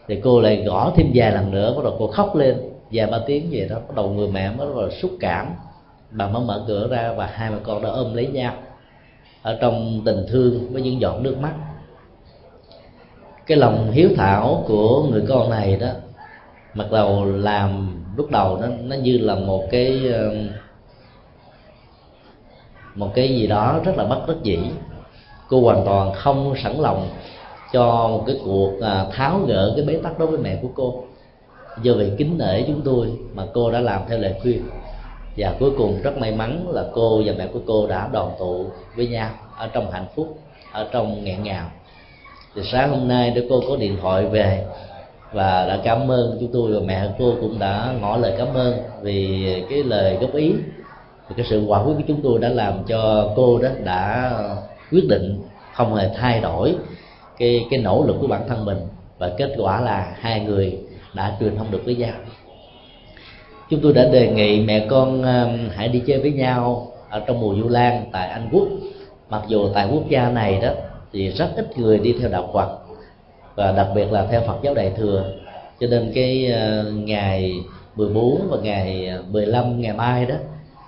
[0.08, 2.56] thì cô lại gõ thêm vài lần nữa, bắt đầu cô khóc lên,
[2.92, 5.46] vài ba tiếng vậy đó, bắt đầu người mẹ mới bắt đầu xúc cảm.
[6.10, 8.54] Bà mới mở cửa ra và hai mẹ con đã ôm lấy nhau
[9.42, 11.54] ở trong tình thương với những giọt nước mắt.
[13.46, 15.88] Cái lòng hiếu thảo của người con này đó,
[16.74, 20.48] mặc đầu làm lúc đầu nó nó như là một cái um,
[22.94, 24.58] một cái gì đó rất là bất đắc dĩ,
[25.48, 27.08] cô hoàn toàn không sẵn lòng
[27.76, 31.04] cho một cái cuộc à, tháo gỡ cái bế tắc đối với mẹ của cô.
[31.82, 34.62] Do vì kính nể chúng tôi mà cô đã làm theo lời khuyên.
[35.36, 38.66] Và cuối cùng rất may mắn là cô và mẹ của cô đã đoàn tụ
[38.96, 40.38] với nhau ở trong hạnh phúc,
[40.72, 41.70] ở trong nghẹn ngào.
[42.54, 44.64] Thì sáng hôm nay để cô có điện thoại về
[45.32, 48.74] và đã cảm ơn chúng tôi và mẹ cô cũng đã ngỏ lời cảm ơn
[49.02, 50.52] vì cái lời góp ý.
[51.28, 54.32] Thì cái sự quả quyết của chúng tôi đã làm cho cô đó đã
[54.92, 55.42] quyết định
[55.74, 56.74] không hề thay đổi
[57.38, 58.78] cái cái nỗ lực của bản thân mình.
[59.18, 60.78] Và kết quả là hai người
[61.14, 62.14] đã truyền thông được với nhau.
[63.70, 67.40] Chúng tôi đã đề nghị mẹ con um, hãy đi chơi với nhau ở trong
[67.40, 68.68] mùa du lan tại anh quốc.
[69.30, 70.68] Mặc dù tại quốc gia này đó,
[71.12, 72.78] thì rất ít người đi theo đạo phật,
[73.54, 75.32] và đặc biệt là theo phật giáo đại thừa.
[75.80, 77.52] Cho nên cái uh, ngày
[77.96, 80.34] 14 và ngày 15 ngày mai đó,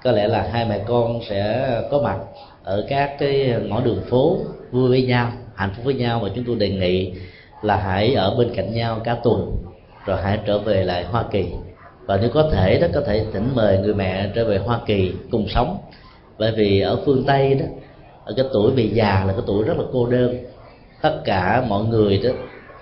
[0.02, 2.18] có lẽ là hai mẹ con sẽ có mặt
[2.64, 4.36] ở các cái ngõ đường phố
[4.70, 7.12] vui với nhau hạnh phúc với nhau và chúng tôi đề nghị
[7.62, 9.56] là hãy ở bên cạnh nhau cả tuần
[10.06, 11.46] rồi hãy trở về lại hoa kỳ.
[12.06, 15.12] Và nếu có thể đó có thể thỉnh mời người mẹ trở về hoa kỳ
[15.30, 15.78] cùng sống.
[16.38, 17.66] Bởi vì ở phương tây đó
[18.24, 20.38] ở cái tuổi bị già là cái tuổi rất là cô đơn.
[21.02, 22.30] Tất cả mọi người đó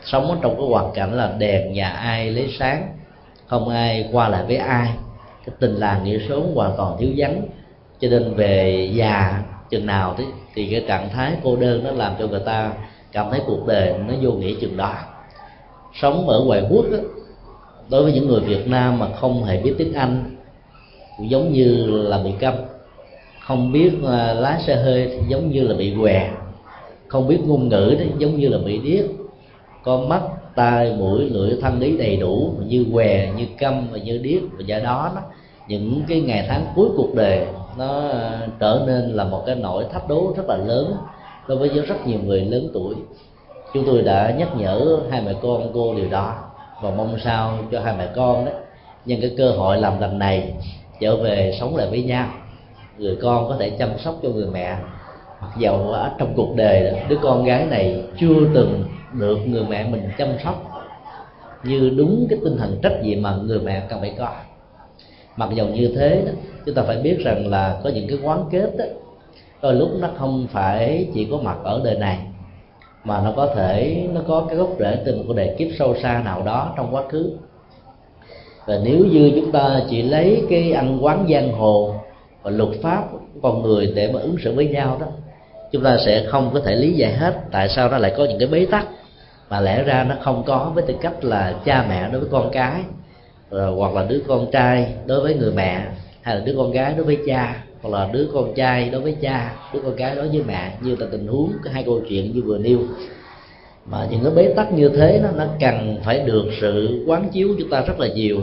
[0.05, 2.89] sống trong cái hoàn cảnh là đèn nhà ai lấy sáng
[3.47, 4.89] không ai qua lại với ai.
[5.47, 7.43] Cái tình làng nghĩa sớm hoàn toàn thiếu vắng.
[8.01, 10.25] Cho nên về già chừng nào thì,
[10.57, 12.73] thì cái trạng thái cô đơn nó làm cho người ta
[13.13, 14.95] cảm thấy cuộc đời nó vô nghĩa chừng đó.
[15.95, 16.99] Sống ở ngoài quốc đó,
[17.91, 20.37] đối với những người Việt Nam mà không hề biết tiếng Anh
[21.17, 22.55] cũng giống như là bị câm.
[23.41, 26.31] Không biết à, lái xe hơi thì giống như là bị què.
[27.09, 29.05] Không biết ngôn ngữ thì giống như là bị điếc.
[29.83, 30.23] Con mắt
[30.55, 34.65] tai mũi lưỡi thân lý đầy đủ như què như câm và như điếc và
[34.67, 35.23] do đó đó.
[35.69, 37.47] Những cái ngày tháng cuối cuộc đời
[37.79, 40.97] nó ờ, trở nên là một cái nỗi thách đố rất là lớn
[41.49, 42.95] đối với rất nhiều người lớn tuổi.
[43.75, 46.35] Chúng tôi đã nhắc nhở hai mẹ con cô điều đó
[46.83, 48.53] và mong sao cho hai mẹ con đó
[49.07, 50.53] nhân cái cơ hội làm lần này
[51.01, 52.29] trở về sống lại với nhau.
[52.99, 54.77] Người con có thể chăm sóc cho người mẹ
[55.41, 59.65] mặc dầu ở trong cuộc đời đó, đứa con gái này chưa từng được người
[59.69, 60.55] mẹ mình chăm sóc
[61.65, 64.29] như đúng cái tinh thần trách nhiệm mà người mẹ cần phải có
[65.37, 66.33] mặc dù như thế đó,
[66.67, 68.85] chúng ta phải biết rằng là có những cái quán kết đó,
[69.63, 72.19] đôi lúc nó không phải chỉ có mặt ở đời này
[73.05, 75.97] mà nó có thể nó có cái gốc rễ từ một cái đề kiếp sâu
[76.03, 77.31] xa nào đó trong quá khứ.
[78.67, 81.95] Và nếu như chúng ta chỉ lấy cái ăn quán giang hồ
[82.43, 85.07] và luật pháp của con người để mà ứng xử với nhau đó
[85.73, 88.39] chúng ta sẽ không có thể lý giải hết tại sao nó lại có những
[88.39, 88.87] cái bế tắc.
[89.51, 92.51] Mà lẽ ra nó không có với tư cách là cha mẹ đối với con
[92.53, 92.83] cái
[93.51, 95.87] rồi, hoặc là đứa con trai đối với người mẹ
[96.23, 99.17] hay là đứa con gái đối với cha hoặc là đứa con trai đối với
[99.21, 102.43] cha đứa con gái đối với mẹ như là tình huống hai câu chuyện như
[102.43, 102.79] vừa nêu.
[103.87, 107.49] Mà những cái bế tắc như thế nó nó cần phải được sự quán chiếu
[107.59, 108.41] chúng ta rất là nhiều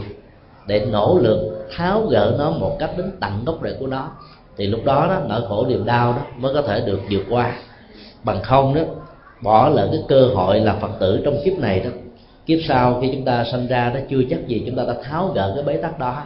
[0.67, 4.11] để nỗ lực tháo gỡ nó một cách đến tận gốc rễ của nó.
[4.57, 7.53] Thì lúc đó đó nỗi khổ niềm đau đó mới có thể được vượt qua.
[8.23, 8.81] Bằng không đó
[9.41, 11.89] bỏ lỡ cái cơ hội là phật tử trong kiếp này đó
[12.45, 15.27] kiếp sau khi chúng ta sinh ra nó chưa chắc gì chúng ta đã tháo
[15.27, 16.23] gỡ cái bế tắc đó.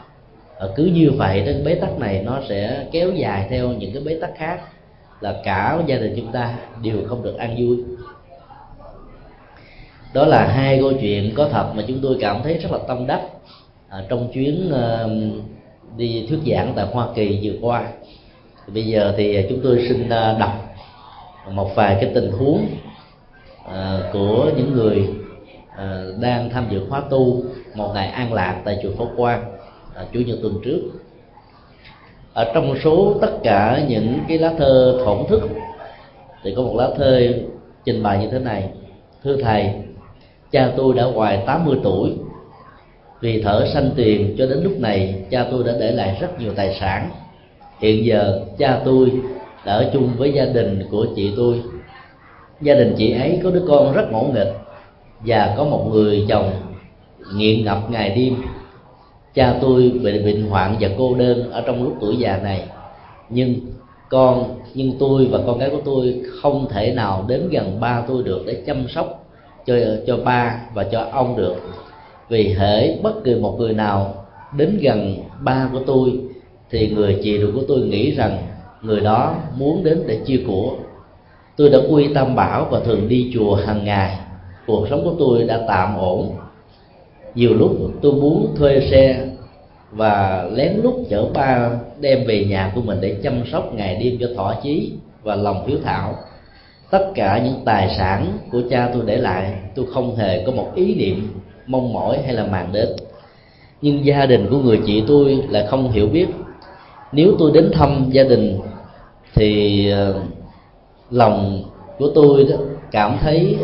[0.59, 4.03] Và cứ như vậy cái bế tắc này nó sẽ kéo dài theo những cái
[4.03, 4.59] bế tắc khác
[5.21, 6.53] là cả gia đình chúng ta
[6.83, 7.77] đều không được an vui.
[10.13, 13.07] Đó là hai câu chuyện có thật mà chúng tôi cảm thấy rất là tâm
[13.07, 13.21] đắc
[13.89, 15.11] à, trong chuyến uh,
[15.97, 17.87] đi thuyết giảng tại Hoa Kỳ vừa qua.
[18.65, 20.75] Thì bây giờ thì chúng tôi xin ờ, đọc
[21.51, 22.67] một vài cái tình huống
[24.13, 25.07] của những người
[25.77, 27.43] Ờ, đang tham dự khóa tu
[27.75, 29.53] một ngày an lạc tại chùa Phổ Quang
[29.95, 30.81] à, chủ nhật tuần trước.
[32.33, 35.41] Ở trong số tất cả những cái lá thơ thổn thức
[36.43, 37.21] thì có một lá thơ
[37.85, 38.69] trình bày như thế này.
[39.23, 39.73] Thưa thầy
[40.51, 42.11] cha tôi đã ngoài 80 tuổi.
[43.21, 46.53] Vì thở sanh tiền cho đến lúc này cha tôi đã để lại rất nhiều
[46.55, 47.09] tài sản.
[47.79, 49.11] Hiện giờ cha tôi
[49.65, 51.61] đã ở chung với gia đình của chị tôi.
[52.61, 54.66] Gia đình chị ấy có đứa con rất ngỗ nghịch
[55.25, 56.51] và có một người chồng
[57.35, 58.35] nghiện ngập ngày đêm.
[59.33, 62.63] Cha tôi bị bệnh hoạn và cô đơn ở trong lúc tuổi già này.
[63.29, 63.55] Nhưng
[64.09, 68.23] con, nhưng tôi và con gái của tôi không thể nào đến gần ba tôi
[68.23, 69.25] được để chăm sóc
[69.65, 69.75] cho
[70.07, 71.55] cho ba và cho ông được.
[72.29, 74.25] Vì hễ bất kỳ một người nào
[74.57, 76.19] đến gần ba của tôi,
[76.69, 78.37] thì người chị ruột của tôi nghĩ rằng
[78.81, 80.75] người đó muốn đến để chia của.
[81.55, 84.17] Tôi đã quy tam bảo và thường đi chùa hàng ngày
[84.67, 86.31] cuộc sống của tôi đã tạm ổn.
[87.35, 89.25] Nhiều lúc tôi muốn thuê xe
[89.91, 94.17] và lén lút chở ba đem về nhà của mình để chăm sóc ngày đêm
[94.19, 94.91] cho thỏa chí
[95.23, 96.15] và lòng hiếu thảo.
[96.91, 100.71] Tất cả những tài sản của cha tôi để lại, tôi không hề có một
[100.75, 102.89] ý niệm mong mỏi hay là màng đến.
[103.81, 106.27] Nhưng gia đình của người chị tôi lại không hiểu biết.
[107.11, 108.59] Nếu tôi đến thăm gia đình,
[109.35, 110.19] thì ờ,
[111.11, 111.63] lòng
[111.99, 112.55] của tôi đó
[112.91, 113.57] cảm thấy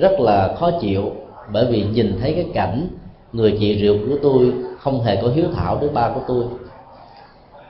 [0.00, 1.12] rất là khó chịu
[1.52, 2.88] bởi vì nhìn thấy cái cảnh
[3.32, 6.44] người chị rượu của tôi không hề có hiếu thảo với ba của tôi.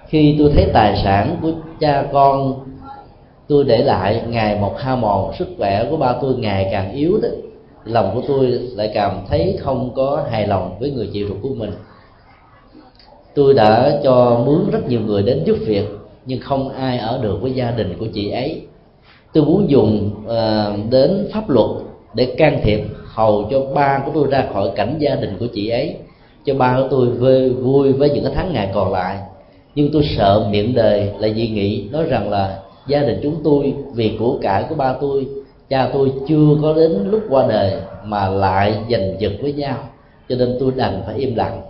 [0.06, 2.54] Khi tôi thấy tài sản của cha con
[3.48, 7.18] tôi để lại ngày một hao mòn sức khỏe của ba tôi ngày càng yếu
[7.22, 7.28] đó
[7.84, 11.54] lòng của tôi lại cảm thấy không có hài lòng với người chị ruột của
[11.54, 11.72] mình.
[13.34, 15.86] Tôi đã cho mướn rất nhiều người đến giúp việc
[16.26, 18.66] nhưng không ai ở được với gia đình của chị ấy.
[19.32, 21.70] Tôi muốn dùng uh, đến pháp luật
[22.14, 25.68] để can thiệp hầu cho ba của tôi ra khỏi cảnh gia đình của chị
[25.68, 25.96] ấy.
[26.44, 29.18] Cho ba của tôi vui, vui với những cái tháng ngày còn lại.
[29.74, 33.74] Nhưng tôi sợ miệng đời là dị nghị nói rằng là gia đình chúng tôi
[33.94, 35.26] vì của cải của ba tôi
[35.68, 37.72] cha tôi chưa có đến lúc qua đời
[38.04, 39.76] mà lại giành giật với nhau.
[40.28, 41.60] Cho nên tôi đành phải im lặng.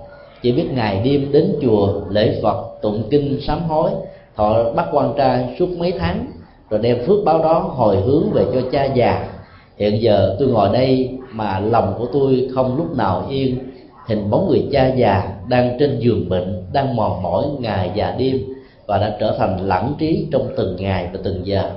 [0.42, 3.90] Chỉ biết ngày đêm đến chùa lễ phật tụng kinh sám hối
[4.36, 6.26] thọ bắt quan trai suốt mấy tháng
[6.70, 9.28] rồi đem phước báo đó hồi hướng về cho cha già
[9.76, 13.58] hiện giờ tôi ngồi đây mà lòng của tôi không lúc nào yên.
[14.06, 18.40] Hình bóng người cha già đang trên giường bệnh đang mòn mỏi ngày và đêm
[18.86, 21.70] và đã trở thành lãng trí trong từng ngày và từng giờ.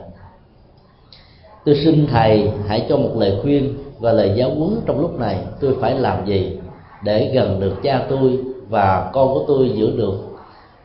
[1.65, 5.37] Tôi xin thầy hãy cho một lời khuyên và lời giáo huấn trong lúc này
[5.61, 6.57] tôi phải làm gì
[7.03, 8.39] để gần được cha tôi
[8.69, 10.17] và con của tôi giữ được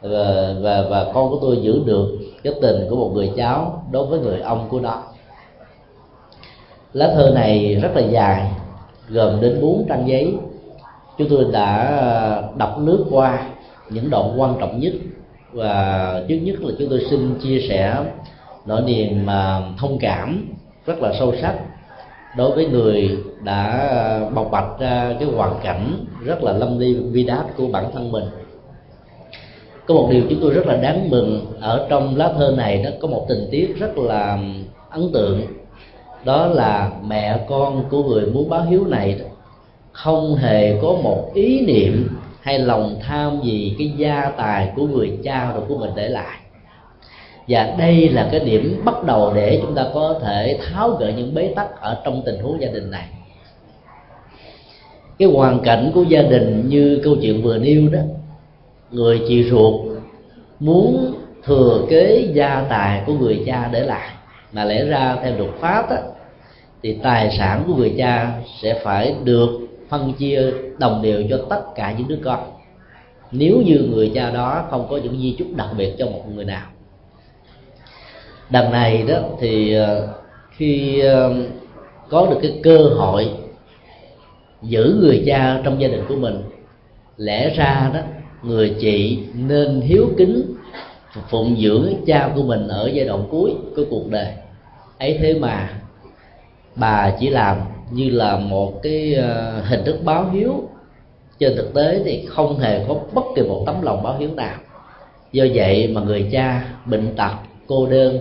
[0.00, 4.06] và, và và con của tôi giữ được cái tình của một người cháu đối
[4.06, 5.02] với người ông của nó
[6.92, 8.46] lá thơ này rất là dài,
[9.08, 10.34] gồm đến bốn trang giấy.
[11.18, 13.46] Chúng tôi đã đọc lướt qua
[13.90, 14.92] những đoạn quan trọng nhất
[15.52, 17.96] và trước nhất là chúng tôi xin chia sẻ
[18.66, 20.48] nỗi niềm mà thông cảm
[20.86, 21.54] rất là sâu sắc
[22.36, 23.90] đối với người đã
[24.34, 28.12] bộc bạch ra cái hoàn cảnh rất là lâm ly vi đát của bản thân
[28.12, 28.24] mình.
[29.86, 32.90] Có một điều chúng tôi rất là đáng mừng, ở trong lá thơ này đó
[33.00, 34.38] có một tình tiết rất là
[34.90, 35.40] ấn tượng
[36.24, 39.20] đó là mẹ con của người muốn báo hiếu này
[39.92, 42.08] không hề có một ý niệm
[42.40, 46.38] hay lòng tham gì cái gia tài của người cha rồi của mình để lại.
[47.48, 51.34] Và đây là cái điểm bắt đầu để chúng ta có thể tháo gỡ những
[51.34, 53.08] bế tắc ở trong tình huống gia đình này.
[55.18, 58.00] Cái hoàn cảnh của gia đình như câu chuyện vừa nêu đó,
[58.90, 59.74] người chị ruột
[60.60, 61.14] muốn
[61.44, 64.08] thừa kế gia tài của người cha để lại
[64.52, 65.96] mà lẽ ra theo luật pháp đó,
[66.82, 68.32] thì tài sản của người cha
[68.62, 72.52] sẽ phải được phân chia đồng đều cho tất cả những đứa con.
[73.30, 76.44] Nếu như người cha đó không có những di chúc đặc biệt cho một người
[76.44, 76.66] nào.
[78.50, 80.08] Đằng này đó thì ờ,
[80.50, 81.34] khi ờ,
[82.08, 83.30] có được cái cơ hội
[84.62, 86.42] giữ người cha trong gia đình của mình
[87.16, 88.00] lẽ ra đó
[88.42, 90.54] người chị nên hiếu kính
[91.28, 94.26] phụng dưỡng cha của mình ở giai đoạn cuối của cuộc đời
[95.02, 95.70] ấy thế mà
[96.76, 97.56] bà chỉ làm
[97.90, 100.68] như là một cái ờ, hình thức báo hiếu.
[101.38, 104.56] Trên thực tế thì không hề có bất kỳ một tấm lòng báo hiếu nào.
[105.32, 107.32] Do vậy mà người cha bệnh tật,
[107.66, 108.18] cô đơn,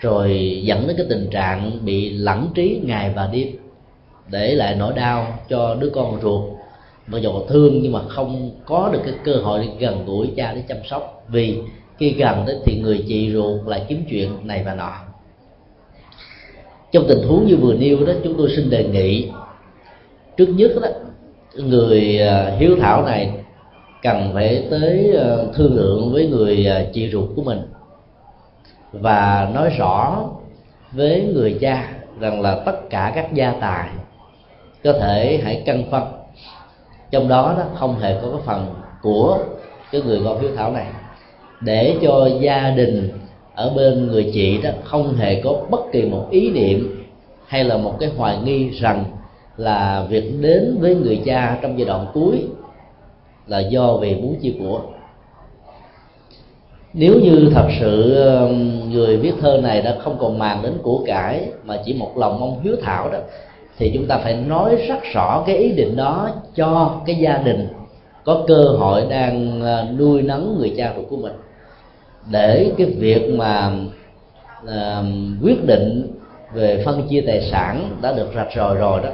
[0.00, 3.48] rồi dẫn đến cái tình trạng bị lẳng trí ngày và đêm,
[4.30, 6.44] để lại nỗi đau cho đứa con ruột.
[7.06, 10.62] Mặc dù thương nhưng mà không có được cái cơ hội gần gũi cha để
[10.68, 11.24] chăm sóc.
[11.28, 11.58] Vì
[11.98, 15.11] khi gần đó thì người chị ruột lại kiếm chuyện này và nọ
[16.92, 19.30] trong tình huống như vừa nêu đó, chúng tôi xin đề nghị
[20.36, 20.88] trước nhất đó,
[21.54, 23.32] người à, hiếu thảo này
[24.02, 27.60] cần phải tới à, thương lượng với người à, chị ruột của mình
[28.92, 30.24] và nói rõ
[30.92, 31.88] với người cha
[32.20, 33.88] rằng là tất cả các gia tài
[34.84, 36.02] có thể hãy cân phân.
[37.10, 39.38] Trong đó đó, không hề có cái phần của
[39.92, 40.86] cái người con hiếu thảo này
[41.60, 43.10] để cho gia đình
[43.54, 47.04] ở bên người chị đó, không hề có bất kỳ một ý niệm
[47.46, 49.04] hay là một cái hoài nghi rằng
[49.56, 52.46] là việc đến với người cha trong giai đoạn cuối
[53.46, 54.80] là do vì muốn chia của.
[56.94, 58.16] Nếu như thật sự
[58.90, 62.40] người viết thơ này đã không còn màng đến của cải mà chỉ một lòng
[62.40, 63.18] mong hiếu thảo đó,
[63.78, 67.68] thì chúng ta phải nói rất rõ cái ý định đó cho cái gia đình
[68.24, 71.32] có cơ hội đang ờ, nuôi nấng người cha ruột của mình
[72.30, 73.72] để cái việc mà
[74.64, 75.04] uh,
[75.42, 76.12] quyết định
[76.54, 79.10] về phân chia tài sản đã được rạch ròi rồi đó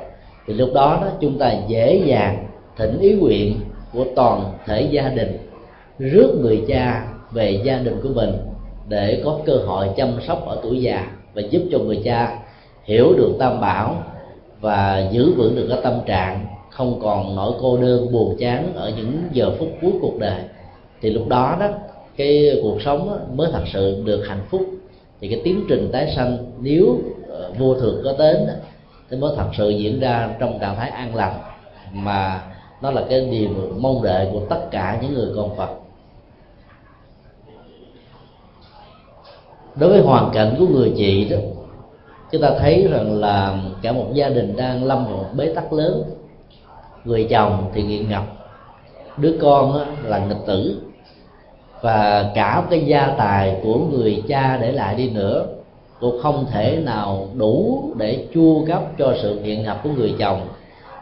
[0.47, 2.47] thì lúc đó đó chúng ta dễ dàng
[2.77, 3.61] thỉnh ý nguyện
[3.93, 5.39] của toàn thể gia đình
[5.99, 8.37] rước người cha về gia đình của mình
[8.89, 12.39] để có cơ hội chăm sóc ở tuổi già và giúp cho người cha
[12.85, 13.97] hiểu được tam bảo
[14.61, 18.93] và giữ vững được cái tâm trạng không còn nỗi cô đơn buồn chán ở
[18.97, 20.41] những giờ phút cuối cuộc đời.
[21.01, 21.69] Thì lúc đó đó
[22.19, 24.63] cái cuộc sống mới thật sự được hạnh phúc,
[25.21, 26.99] thì cái tiến trình tái sanh nếu
[27.29, 28.37] ờ, vô thường có đến
[29.11, 31.39] thì mới thật sự diễn ra trong trạng thái an lành,
[31.93, 32.43] mà
[32.83, 33.49] nó là cái điều
[33.79, 35.71] mong đợi của tất cả những người con Phật.
[39.77, 41.37] Đối với hoàn cảnh của người chị đó,
[42.33, 45.73] chúng ta thấy rằng là cả một gia đình đang lâm vào một bế tắc
[45.73, 46.03] lớn.
[47.05, 48.25] Người chồng thì nghiện ngập,
[49.17, 50.81] đứa con là nghịch tử
[51.81, 55.47] và cả cái gia tài của người cha để lại đi nữa,
[56.01, 60.41] cũng không thể nào đủ để chu cấp cho sự nghiện ngập của người chồng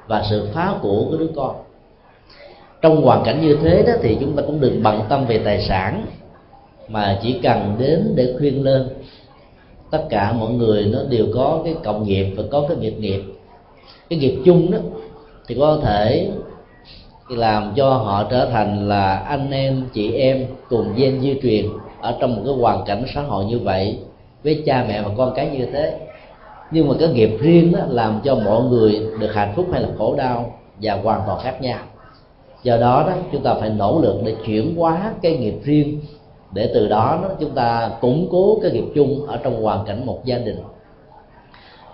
[0.06, 1.56] và sự phá của của đứa con.
[2.82, 5.62] Trong hoàn cảnh như thế đó thì chúng ta cũng đừng bận tâm về tài
[5.62, 6.06] sản
[6.88, 8.88] mà chỉ cần đến để khuyên lên.
[9.90, 13.22] Tất cả mọi người nó đều có cái cộng nghiệp và có cái nghiệp nghiệp.
[14.10, 14.78] Cái nghiệp chung đó
[15.46, 16.30] thì có thể
[17.28, 21.66] thì làm cho họ trở thành là anh em chị em cùng gen di truyền
[22.00, 23.98] ở trong một cái hoàn cảnh xã hội như vậy
[24.44, 25.98] với cha mẹ và con cái như thế.
[26.70, 29.88] Nhưng mà cái nghiệp riêng đó làm cho mọi người được hạnh phúc hay là
[29.98, 31.78] khổ đau và hoàn toàn khác nhau.
[32.62, 36.00] Do đó đó chúng ta phải nỗ lực để chuyển hóa cái nghiệp riêng
[36.52, 40.06] để từ đó, đó chúng ta củng cố cái nghiệp chung ở trong hoàn cảnh
[40.06, 40.58] một gia đình.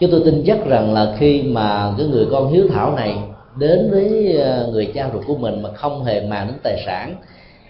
[0.01, 3.17] Chúng tôi tin chắc rằng là khi mà cái người con hiếu thảo này
[3.57, 7.15] đến với ờ, người cha ruột của mình mà không hề màng đến tài sản.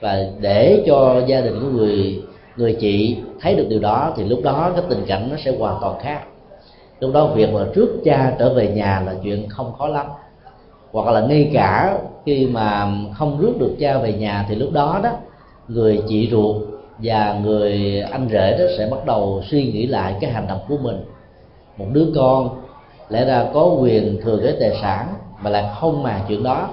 [0.00, 2.22] Và để cho gia đình của người
[2.56, 5.78] người chị thấy được điều đó thì lúc đó cái tình cảnh nó sẽ hoàn
[5.80, 6.20] toàn khác.
[7.00, 10.06] Lúc đó việc mà trước cha trở về nhà là chuyện không khó lắm.
[10.92, 15.00] Hoặc là ngay cả khi mà không rước được cha về nhà thì lúc đó
[15.02, 15.10] đó,
[15.68, 16.56] người chị ruột
[16.98, 20.76] và người anh rể đó sẽ bắt đầu suy nghĩ lại cái hành động của
[20.76, 20.96] mình.
[21.76, 22.48] Một đứa con,
[23.08, 25.06] lẽ ra có quyền thừa kế tài sản
[25.43, 26.68] mà lại không màng chuyện đó,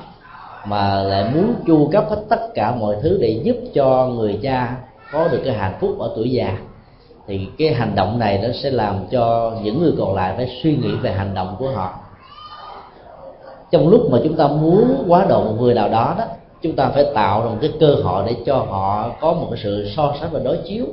[0.65, 4.75] mà lại muốn chu cấp hết tất cả mọi thứ để giúp cho người cha
[5.11, 6.57] có được cái hạnh phúc ở tuổi già.
[7.27, 10.75] Thì cái hành động này nó sẽ làm cho những người còn lại phải suy
[10.75, 11.93] nghĩ về hành động của họ.
[13.71, 16.25] Trong lúc mà chúng ta muốn quá độ một người nào đó đó,
[16.61, 19.59] chúng ta phải tạo ra một cái cơ hội để cho họ có một cái
[19.63, 20.85] sự so sánh và đối chiếu.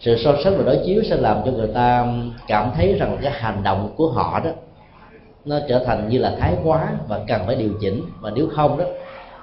[0.00, 2.06] Sự so sánh và đối chiếu sẽ làm cho người ta
[2.46, 4.50] cảm thấy rằng cái hành động của họ đó
[5.44, 8.02] nó trở thành như là thái quá và cần phải điều chỉnh.
[8.20, 8.84] Và nếu không đó,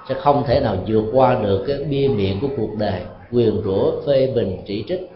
[0.08, 3.00] sẽ không thể nào vượt qua được cái bia miệng của cuộc đời,
[3.32, 5.10] quyền rủa, phê bình, chỉ trích.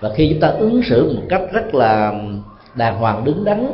[0.00, 2.12] Và khi chúng ta ứng xử một cách rất là
[2.74, 3.66] đàng hoàng, đứng đắn,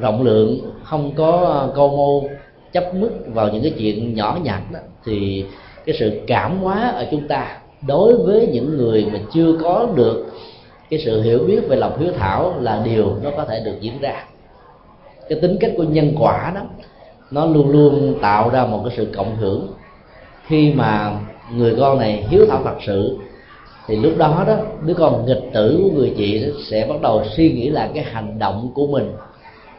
[0.00, 2.28] rộng lượng, không có câu mô,
[2.72, 5.44] chấp mức vào những cái chuyện nhỏ nhặt đó, thì
[5.86, 10.26] cái sự cảm hóa ở chúng ta đối với những người mà chưa có được
[10.90, 14.00] cái sự hiểu biết về lòng hiếu thảo là điều nó có thể được diễn
[14.00, 14.24] ra
[15.28, 16.60] cái tính cách của nhân quả đó,
[17.30, 19.68] nó luôn luôn tạo ra một cái sự cộng hưởng.
[20.46, 21.12] Khi mà
[21.54, 23.18] người con này hiếu thảo thật sự,
[23.86, 27.52] thì lúc đó đó, đứa con nghịch tử của người chị sẽ bắt đầu suy
[27.52, 29.12] nghĩ lại cái hành động của mình,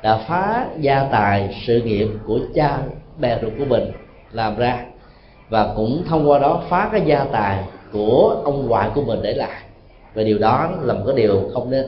[0.03, 2.77] đã phá gia tài sự nghiệp của cha
[3.19, 3.91] bè ruột của mình
[4.31, 4.85] làm ra,
[5.49, 9.33] và cũng thông qua đó phá cái gia tài của ông ngoại của mình để
[9.33, 9.61] lại.
[10.13, 11.85] Và điều đó là một cái điều không nên.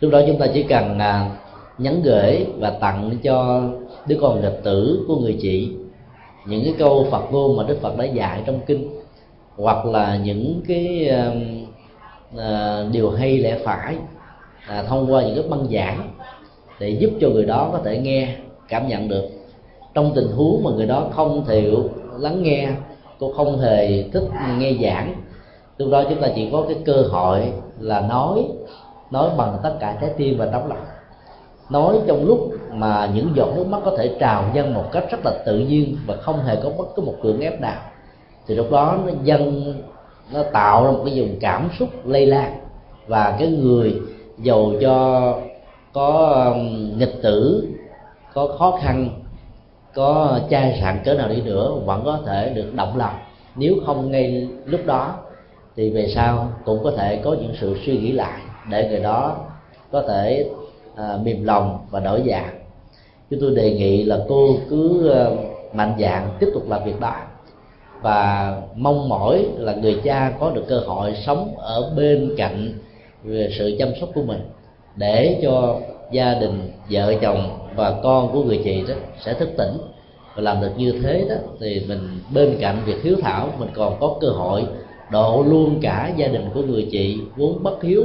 [0.00, 1.30] Lúc đó chúng ta chỉ cần à,
[1.78, 3.62] nhắn gửi và tặng cho
[4.06, 5.72] đứa con nghịch tử của người chị.
[6.46, 8.88] Những cái câu Phật ngôn mà Đức Phật đã dạy trong kinh
[9.56, 11.10] hoặc là những cái
[12.34, 13.96] uh, điều hay lẽ phải
[14.80, 16.10] uh, thông qua những cái băng giảng
[16.80, 18.36] để giúp cho người đó có thể nghe
[18.68, 19.24] cảm nhận được.
[19.94, 22.68] Trong tình huống mà người đó không thiệu lắng nghe
[23.18, 25.14] cô không hề thích nghe giảng
[25.78, 28.44] lúc đó chúng ta chỉ có cái cơ hội là nói
[29.10, 30.78] nói bằng tất cả trái tim và tấm lòng
[31.70, 35.18] nói trong lúc mà những giọt nước mắt có thể trào dâng một cách rất
[35.24, 37.80] là tự nhiên và không hề có bất cứ một cưỡng ép nào,
[38.46, 39.74] thì lúc đó nó dâng,
[40.32, 42.60] nó tạo ra một cái dùng cảm xúc lây lan
[43.06, 44.00] và cái người
[44.38, 45.38] giàu cho
[45.92, 47.68] có um, nghịch tử,
[48.34, 49.08] có khó khăn,
[49.94, 53.14] có chai sạn cỡ nào đi nữa vẫn có thể được động lòng.
[53.56, 55.14] Nếu không ngay lúc đó
[55.76, 58.40] thì về sau cũng có thể có những sự suy nghĩ lại
[58.70, 59.36] để người đó
[59.92, 60.50] có thể
[60.96, 62.58] à, mềm lòng và đổi dạng,
[63.30, 65.26] chúng tôi đề nghị là cô cứ à,
[65.72, 67.14] mạnh dạng tiếp tục làm việc đó.
[68.02, 72.72] Và mong mỏi là người cha có được cơ hội sống ở bên cạnh
[73.24, 74.40] về sự chăm sóc của mình
[74.96, 75.76] để cho
[76.12, 79.76] gia đình vợ chồng và con của người chị đó sẽ thức tỉnh.
[80.34, 83.96] Và làm được như thế đó thì mình bên cạnh việc hiếu thảo mình còn
[84.00, 84.66] có cơ hội
[85.10, 88.02] độ luôn cả gia đình của người chị vốn bất hiếu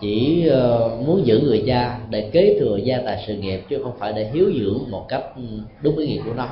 [0.00, 3.92] chỉ ờ, muốn giữ người cha để kế thừa gia tài sự nghiệp, chứ không
[3.98, 5.42] phải để hiếu dưỡng một cách ừ,
[5.80, 6.46] đúng ý nghĩa của nó.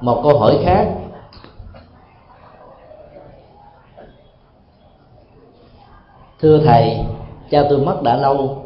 [0.00, 0.86] Một câu hỏi khác.
[6.40, 6.98] Thưa thầy,
[7.50, 8.62] cha tôi mất đã lâu.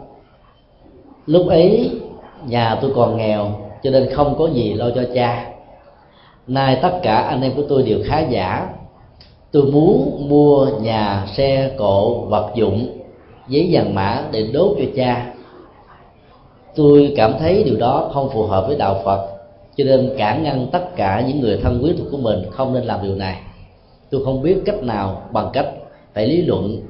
[1.27, 2.01] Lúc ấy,
[2.47, 3.51] nhà tôi còn nghèo,
[3.83, 5.47] cho nên không có gì lo cho cha.
[6.47, 8.69] Nay tất cả anh em của tôi đều khá giả
[9.53, 12.99] tôi muốn mua nhà, xe, cộ, vật dụng,
[13.49, 15.35] giấy vàng mã để đốt cho cha.
[16.75, 19.29] Tôi cảm thấy điều đó không phù hợp với đạo phật,
[19.77, 22.85] cho nên cản ngăn tất cả những người thân quý thuộc của mình không nên
[22.85, 23.37] làm điều này.
[24.11, 25.67] Tôi không biết cách nào bằng cách
[26.15, 26.81] phải lý luận,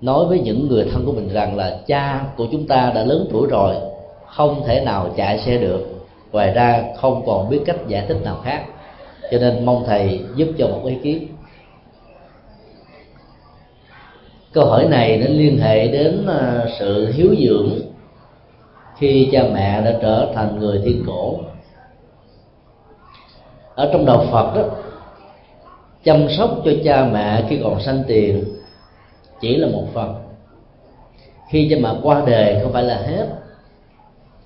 [0.00, 3.28] nói với những người thân của mình rằng là cha của chúng ta đã lớn
[3.32, 3.74] tuổi rồi,
[4.26, 5.80] không thể nào chạy xe được.
[6.32, 8.64] Ngoài ra không còn biết cách giải thích nào khác.
[9.30, 11.26] Cho nên mong thầy giúp cho một ý kiến.
[14.54, 17.70] Câu hỏi này nó liên hệ đến à, sự hiếu dưỡng
[18.96, 21.38] khi cha mẹ đã trở thành người thiên cổ.
[23.74, 24.62] Ở trong đạo phật đó,
[26.04, 28.44] chăm sóc cho cha mẹ khi còn sanh tiền
[29.40, 30.14] chỉ là một phần.
[31.50, 33.26] Khi cha mẹ qua đời không phải là hết,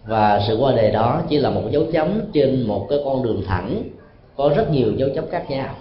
[0.04, 3.42] và sự qua đời đó chỉ là một dấu chấm trên một cái con đường
[3.46, 3.82] thẳng,
[4.36, 5.74] có rất nhiều dấu chấm khác nhau.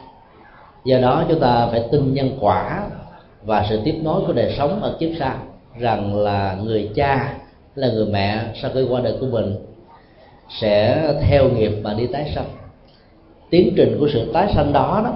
[0.85, 2.87] Do đó chúng ta phải tin nhân quả
[3.47, 5.35] và sự tiếp nối của đời sống ở kiếp sau,
[5.79, 7.33] rằng là người cha
[7.75, 9.55] là người mẹ sau khi qua đời của mình
[10.49, 12.45] sẽ theo nghiệp mà đi tái sanh.
[13.49, 15.11] Tiến trình của sự tái sanh đó đó,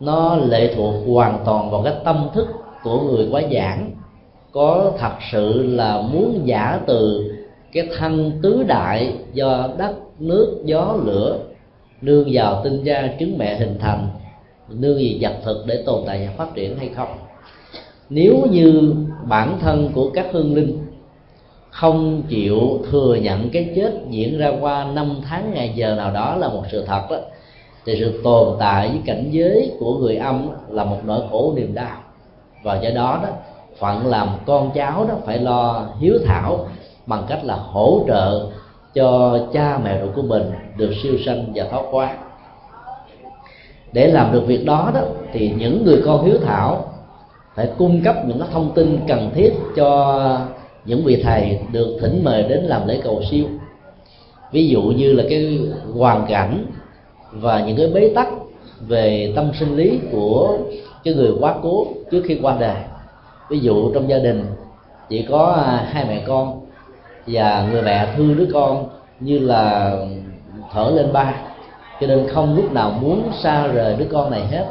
[0.00, 2.48] nó lệ thuộc hoàn toàn vào cái tâm thức
[2.82, 3.90] của người quá giảng.
[4.52, 7.32] Có thật sự là muốn giả từ
[7.72, 11.38] cái thân tứ đại do đất, nước, gió, lửa,
[12.02, 14.08] nương vào tinh gia trứng mẹ hình thành,
[14.68, 17.08] nương gì vật thực để tồn tại và phát triển hay không?
[18.10, 18.94] Nếu như
[19.28, 20.78] bản thân của các hương linh
[21.70, 26.36] không chịu thừa nhận cái chết diễn ra qua năm tháng ngày giờ nào đó
[26.36, 27.16] là một sự thật đó
[27.84, 31.74] thì sự tồn tại với cảnh giới của người âm là một nỗi khổ niềm
[31.74, 31.96] đau.
[32.62, 33.28] Và do đó đó,
[33.78, 36.66] phận làm con cháu đó phải lo hiếu thảo
[37.06, 38.46] bằng cách là hỗ trợ
[38.94, 42.16] cho cha mẹ ruột của mình được siêu sanh và thoát qua
[43.92, 45.00] để làm được việc đó đó,
[45.32, 46.92] thì những người con hiếu thảo
[47.56, 50.40] phải cung cấp những cái thông tin cần thiết cho
[50.84, 53.44] những vị thầy được thỉnh mời đến làm lễ cầu siêu.
[54.52, 55.60] Ví dụ như là cái
[55.94, 56.66] hoàn cảnh
[57.30, 58.28] và những cái bế tắc
[58.80, 60.58] về tâm sinh lý của
[61.04, 62.76] cái người quá cố trước khi qua đời.
[63.50, 64.44] Ví dụ trong gia đình
[65.08, 66.60] chỉ có à, hai mẹ con
[67.26, 68.88] và người mẹ thương đứa con
[69.20, 69.96] như là
[70.72, 71.34] thở lên ba,
[72.00, 74.64] cho nên không lúc nào muốn xa rời đứa con này hết.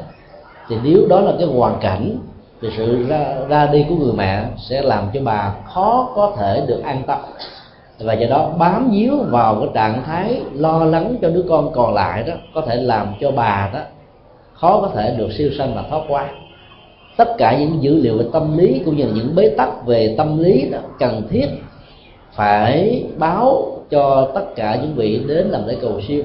[0.70, 2.18] Thì nếu đó là cái hoàn cảnh
[2.62, 6.64] thì sự ra, ra đi của người mẹ sẽ làm cho bà khó có thể
[6.68, 7.20] được an tâm.
[8.00, 11.94] Và do đó bám víu vào cái trạng thái lo lắng cho đứa con còn
[11.94, 13.80] lại đó có thể làm cho bà đó
[14.54, 16.30] khó có thể được siêu sanh và thoát qua.
[17.18, 20.38] Tất cả những dữ liệu về tâm lý cũng như những bế tắc về tâm
[20.38, 21.48] lý đó cần thiết
[22.34, 26.24] phải báo cho tất cả những vị đến làm lễ cầu siêu.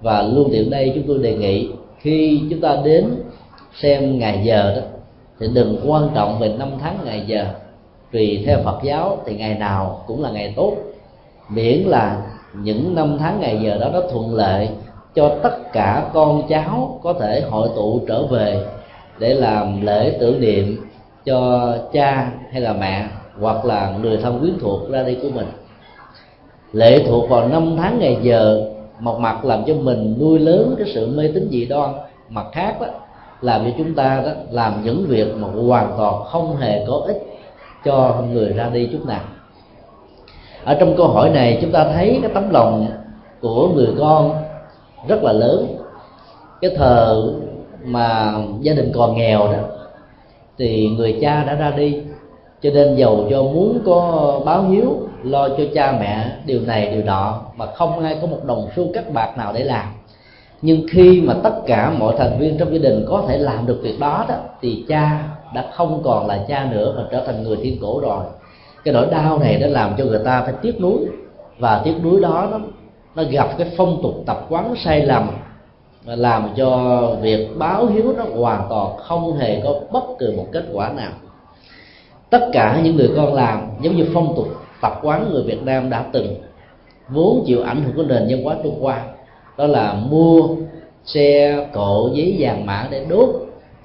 [0.00, 1.68] Và luôn tiện đây chúng tôi đề nghị
[1.98, 3.04] khi chúng ta đến
[3.80, 4.82] xem ngày giờ đó
[5.42, 7.46] thì đừng quan trọng về năm tháng, ngày giờ.
[8.12, 10.76] Tùy theo Phật giáo thì ngày nào cũng là ngày tốt.
[11.48, 12.22] Miễn là
[12.54, 14.68] những năm tháng, ngày giờ đó nó thuận lợi
[15.14, 18.64] cho tất cả con cháu có thể hội tụ trở về
[19.18, 20.76] để làm lễ tưởng niệm
[21.24, 23.06] cho cha hay là mẹ
[23.40, 25.46] hoặc là người thân quyến thuộc ra đi của mình.
[26.72, 30.88] Lệ thuộc vào năm tháng, ngày giờ, một mặt làm cho mình nuôi lớn cái
[30.94, 31.90] sự mê tín dị đoan.
[32.28, 32.86] Mặt khác đó
[33.42, 37.22] làm cho chúng ta đó, làm những việc mà hoàn toàn không hề có ích
[37.84, 39.20] cho người ra đi chút nào.
[40.64, 42.86] Ở trong câu hỏi này, chúng ta thấy cái tấm lòng
[43.40, 44.34] của người con
[45.08, 45.76] rất là lớn.
[46.60, 47.32] Cái thờ
[47.84, 49.58] mà gia đình còn nghèo đó,
[50.58, 52.02] thì người cha đã ra đi,
[52.62, 57.02] cho nên giàu cho muốn có báo hiếu, lo cho cha mẹ điều này điều
[57.02, 59.86] nọ, mà không ai có một đồng xu cắt bạc nào để làm
[60.62, 63.78] nhưng khi mà tất cả mọi thành viên trong gia đình có thể làm được
[63.82, 67.56] việc đó đó thì cha đã không còn là cha nữa mà trở thành người
[67.62, 68.24] thiên cổ rồi.
[68.84, 70.98] Cái nỗi đau này đã làm cho người ta phải tiếc nuối.
[71.58, 72.58] Và tiếc nuối đó nó,
[73.14, 75.30] nó gặp cái phong tục tập quán sai lầm
[76.04, 80.46] và làm cho việc báo hiếu nó hoàn toàn không hề có bất cứ một
[80.52, 81.12] kết quả nào.
[82.30, 84.48] Tất cả những người con làm giống như phong tục
[84.80, 86.34] tập quán người Việt Nam đã từng
[87.08, 89.02] vốn chịu ảnh hưởng của nền văn hóa Trung Hoa
[89.58, 90.48] đó là mua
[91.04, 93.28] xe cộ giấy vàng mã để đốt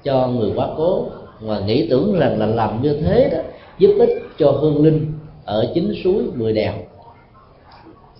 [0.04, 1.06] cho người quá cố.
[1.40, 3.38] Và nghĩ tưởng rằng là làm như thế đó,
[3.78, 5.12] giúp ích cho hương linh
[5.44, 6.72] ở chính suối mười đèo.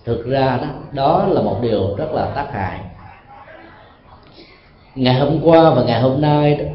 [0.05, 2.79] Thực ra đó đó là một điều rất là tác hại.
[4.95, 6.65] Ngày hôm qua và ngày hôm nay đó,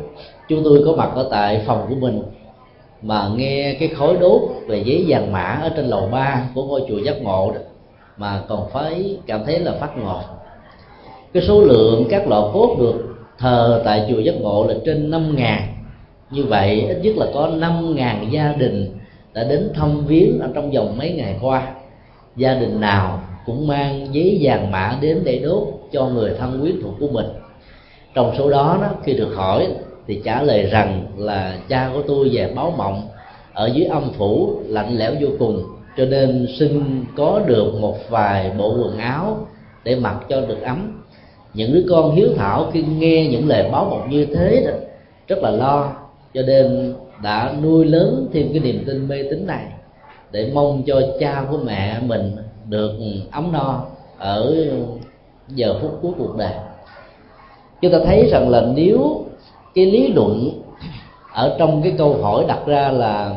[0.48, 2.22] chúng tôi có mặt ở tại phòng của mình
[3.02, 6.84] mà nghe cái khói đốt về giấy vàng mã ở trên lầu ba của ngôi
[6.88, 7.60] chùa giác ngộ đó,
[8.16, 10.24] mà còn phải cảm thấy là phát ngọt
[11.34, 15.36] cái số lượng các lọ cốt được thờ tại chùa giác ngộ là trên năm
[15.36, 15.62] ngàn.
[16.30, 18.98] Như vậy ít nhất là có năm ngàn gia đình
[19.32, 21.74] đã đến thăm viếng ở trong vòng mấy ngày qua.
[22.36, 26.82] Gia đình nào cũng mang giấy vàng mã đến để đốt cho người thân quyến
[26.82, 27.26] thuộc của mình.
[28.14, 29.66] Trong số đó, đó khi được hỏi
[30.06, 33.02] thì trả lời rằng là cha của tôi về báo mộng
[33.52, 35.62] ở dưới âm phủ lạnh lẽo vô cùng
[35.96, 39.46] cho nên xin có được một vài bộ quần áo
[39.84, 41.03] để mặc cho được ấm
[41.54, 44.72] những đứa con hiếu thảo khi nghe những lời báo mộng như thế đó,
[45.28, 45.92] rất là lo.
[46.34, 49.64] Cho nên đã nuôi lớn thêm cái niềm tin mê tín này,
[50.32, 52.36] để mong cho cha của mẹ mình
[52.68, 52.92] được
[53.30, 53.82] ấm no
[54.18, 54.56] ở
[55.48, 56.52] giờ phút cuối cuộc đời.
[57.82, 59.24] Chúng ta thấy rằng là nếu
[59.74, 60.50] cái lý luận
[61.32, 63.36] ở trong cái câu hỏi đặt ra là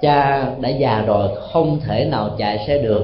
[0.00, 3.02] cha đã già rồi, không thể nào chạy xe được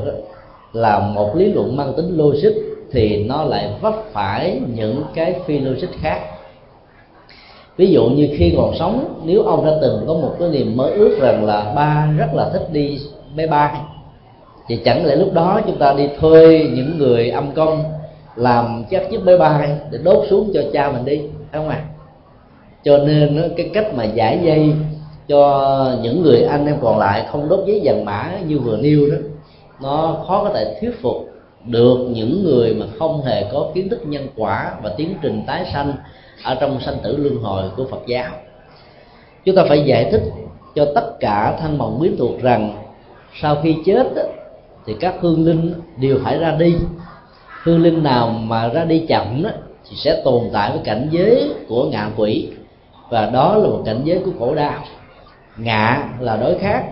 [0.73, 5.59] là một lý luận mang tính logic thì nó lại vấp phải những cái phi
[5.59, 6.21] logic khác
[7.77, 10.85] ví dụ như khi còn sống, nếu ông đã từng có một cái niềm mơ
[10.85, 12.99] ước rằng là ba rất là thích đi
[13.37, 13.81] máy bay,
[14.69, 17.85] thì chẳng lẽ lúc đó chúng ta đi thuê những người âm công
[18.37, 21.83] làm các chiếc máy bay để đốt xuống cho cha mình đi, phải không ạ
[21.85, 21.89] à?
[22.85, 24.73] cho nên cái cách mà giải dây
[25.29, 29.09] cho những người anh em còn lại không đốt giấy vàng mã như vừa nêu
[29.11, 29.17] đó,
[29.83, 31.32] nó khó có thể thuyết phục
[31.65, 35.71] được những người mà không hề có kiến thức nhân quả và tiến trình tái
[35.73, 35.93] sanh
[36.45, 38.31] ở trong sanh tử luân hồi của Phật giáo.
[39.45, 40.23] Chúng ta phải giải thích
[40.75, 42.77] cho tất cả thanh bằng quyến thuộc rằng
[43.41, 44.07] sau khi chết
[44.87, 46.77] thì các hương linh đều phải ra đi.
[47.63, 49.45] Hương linh nào mà ra đi chậm
[49.91, 52.49] thì sẽ tồn tại với cảnh giới của ngạ quỷ.
[53.11, 54.85] Và đó là một cảnh giới của khổ đau.
[55.57, 56.85] Ngạ là đối khác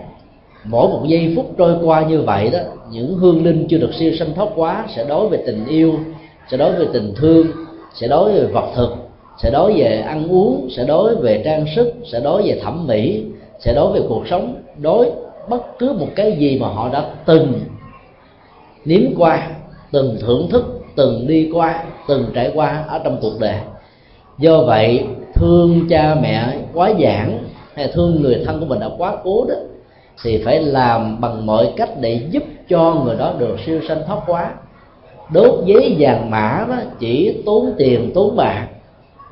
[0.63, 2.59] mỗi một giây phút trôi qua như vậy đó,
[2.91, 5.93] những hương linh chưa được siêu sanh thoát quá sẽ đối về tình yêu,
[6.51, 7.47] sẽ đối về tình thương,
[7.93, 8.95] sẽ đối về vật thực,
[9.37, 13.23] sẽ đối về ăn uống, sẽ đối về trang sức, sẽ đối về thẩm mỹ,
[13.59, 14.55] sẽ đối về cuộc sống.
[14.81, 15.11] Đối
[15.49, 17.53] bất cứ một cái gì mà họ đã từng
[18.85, 19.49] nếm qua,
[19.91, 23.55] từng thưởng thức, từng đi qua, từng trải qua ở trong cuộc đời.
[24.37, 25.05] Do vậy,
[25.35, 27.39] thương cha mẹ quá giản
[27.73, 29.55] hay thương người thân của mình đã quá cố đó
[30.23, 34.19] thì phải làm bằng mọi cách để giúp cho người đó được siêu sanh thoát
[34.27, 34.51] quá
[35.33, 38.67] đốt giấy vàng mã đó chỉ tốn tiền tốn bạc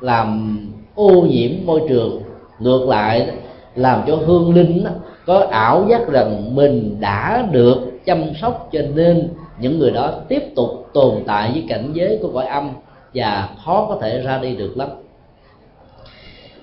[0.00, 0.58] làm
[0.94, 2.22] ô nhiễm môi trường.
[2.58, 3.30] Ngược lại
[3.74, 4.90] làm cho hương linh đó,
[5.26, 9.28] có ảo giác rằng mình đã được chăm sóc cho nên
[9.58, 12.70] những người đó tiếp tục tồn tại với cảnh giới của cõi âm
[13.14, 14.88] và khó có thể ra đi được lắm.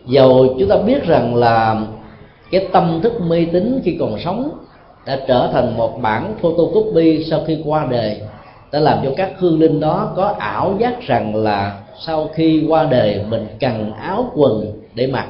[0.05, 1.81] Dầu chúng ta biết rằng là
[2.51, 4.49] cái tâm thức mê tín khi còn sống
[5.05, 8.21] đã trở thành một bản photocopy sau khi qua đời.
[8.71, 12.83] Đã làm cho các hương linh đó có ảo giác rằng là sau khi qua
[12.83, 15.27] đời mình cần áo quần để mặc.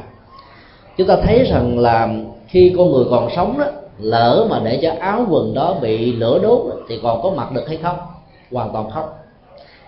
[0.97, 2.09] Chúng ta thấy rằng là
[2.47, 3.65] khi con người còn sống đó
[3.99, 7.67] lỡ mà để cho áo quần đó bị lửa đốt thì còn có mặc được
[7.67, 7.97] hay không?
[8.51, 9.05] Hoàn toàn không.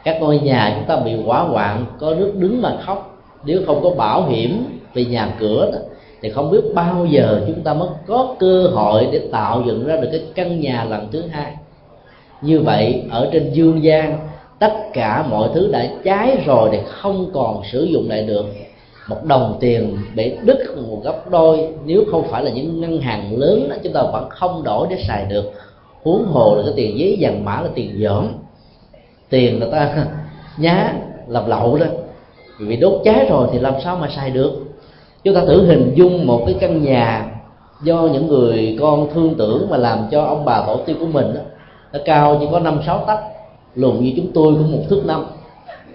[0.03, 3.17] Các ngôi nhà chúng ta bị hỏa hoạn có nước đứng mà khóc.
[3.45, 5.80] Nếu không có bảo hiểm về nhà cửa đó,
[6.22, 9.95] thì không biết bao giờ chúng ta mới có cơ hội để tạo dựng ra
[9.95, 11.53] được cái căn nhà lần thứ hai.
[12.41, 14.20] Như vậy ở trên dương gian
[14.59, 18.45] tất cả mọi thứ đã cháy rồi thì không còn sử dụng lại được.
[19.07, 23.38] Một đồng tiền bị đứt một gấp đôi nếu không phải là những ngân hàng
[23.38, 25.51] lớn đó, chúng ta vẫn không đổi để xài được.
[26.03, 28.28] Huống hồ là cái tiền giấy vàng mã là tiền dởm.
[29.30, 30.05] Tiền người ta
[30.57, 30.93] nhá
[31.28, 31.86] làm lậu đó.
[32.59, 34.68] Vì đốt cháy rồi thì làm sao mà xài được?
[35.24, 37.26] Chúng ta thử hình dung một cái căn nhà
[37.82, 41.34] do những người con thương tưởng mà làm cho ông bà tổ tiên của mình
[41.34, 41.41] đó,
[41.93, 43.20] nó cao chỉ có năm sáu tấc
[43.76, 45.26] lùn như chúng tôi cũng một thước năm.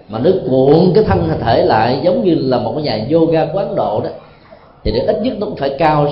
[0.09, 3.59] Mà nó cuộn cái thân thể lại giống như là một cái nhà yoga của
[3.59, 4.09] ấn độ đó.
[4.83, 6.07] Thì để ít nhất nó cũng phải cao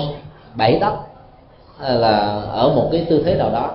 [0.54, 0.92] bảy tấc
[1.80, 3.70] là ở một cái tư thế nào đó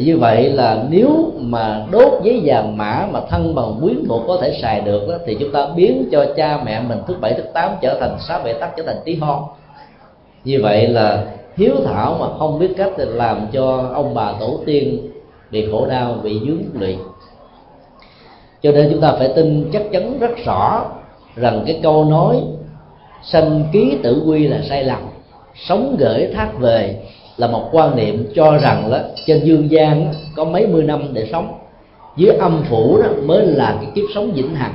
[0.00, 4.22] thì như vậy là nếu mà đốt giấy vàng mã mà thân bằng quyến thuộc
[4.26, 7.34] có thể xài được đó, thì chúng ta biến cho cha mẹ mình thứ bảy
[7.34, 9.42] thứ tám trở thành sáu bảy tắc trở thành tí hon.
[10.44, 11.24] Như vậy là
[11.56, 14.98] hiếu thảo mà không biết cách thì làm cho ông bà tổ tiên
[15.50, 16.96] bị khổ đau bị dướng lụy.
[18.62, 20.84] Cho nên chúng ta phải tin chắc chắn rất rõ
[21.36, 22.42] rằng cái câu nói
[23.22, 25.00] sanh ký tử quy là sai lầm
[25.54, 27.02] sống gửi thác về
[27.40, 31.28] là một quan niệm cho rằng đó trên dương gian có mấy mươi năm để
[31.32, 31.58] sống.
[32.16, 34.74] Dưới âm phủ đó mới là cái kiếp sống vĩnh hằng.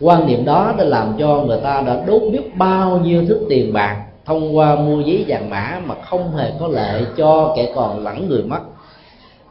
[0.00, 3.72] Quan niệm đó đã làm cho người ta đã đốt biết bao nhiêu thứ tiền
[3.72, 8.04] bạc thông qua mua giấy vàng mã mà không hề có lợi cho kẻ còn
[8.04, 8.60] lẫn người mất.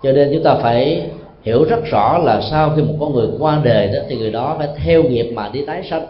[0.04, 1.10] Cho nên chúng ta phải
[1.44, 4.56] hiểu rất rõ là sau khi một con người qua đời đó thì người đó
[4.58, 6.06] phải theo nghiệp mà đi tái sanh.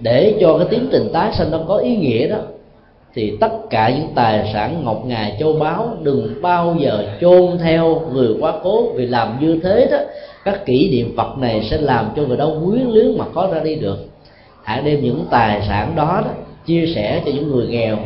[0.00, 2.36] Để cho cái tiến trình tái sanh nó có ý nghĩa đó
[3.16, 8.02] thì tất cả những tài sản ngọc ngà châu báu đừng bao giờ chôn theo
[8.12, 9.98] người quá cố vì làm như thế đó
[10.44, 13.60] các kỷ niệm vật này sẽ làm cho người đó quyến luyến mà khó ra
[13.60, 13.96] đi được.
[14.62, 16.30] Hãy đem những tài sản đó, đó
[16.66, 17.96] chia sẻ cho những người nghèo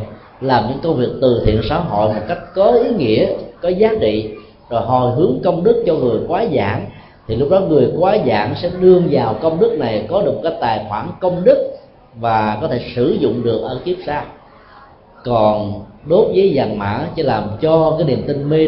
[0.41, 3.27] làm những công việc từ thiện xã hội một cách có ý nghĩa
[3.63, 4.31] có giá trị
[4.71, 6.87] rồi hồi hướng công đức cho người quá giảng.
[7.29, 10.53] Thì lúc đó người quá giảng sẽ đương vào công đức này có được cái
[10.61, 11.77] tài khoản công đức
[12.21, 14.23] và có thể sử dụng được ở kiếp sau
[15.25, 18.59] còn đốt giấy vàng mã chỉ làm cho cái niềm tin mê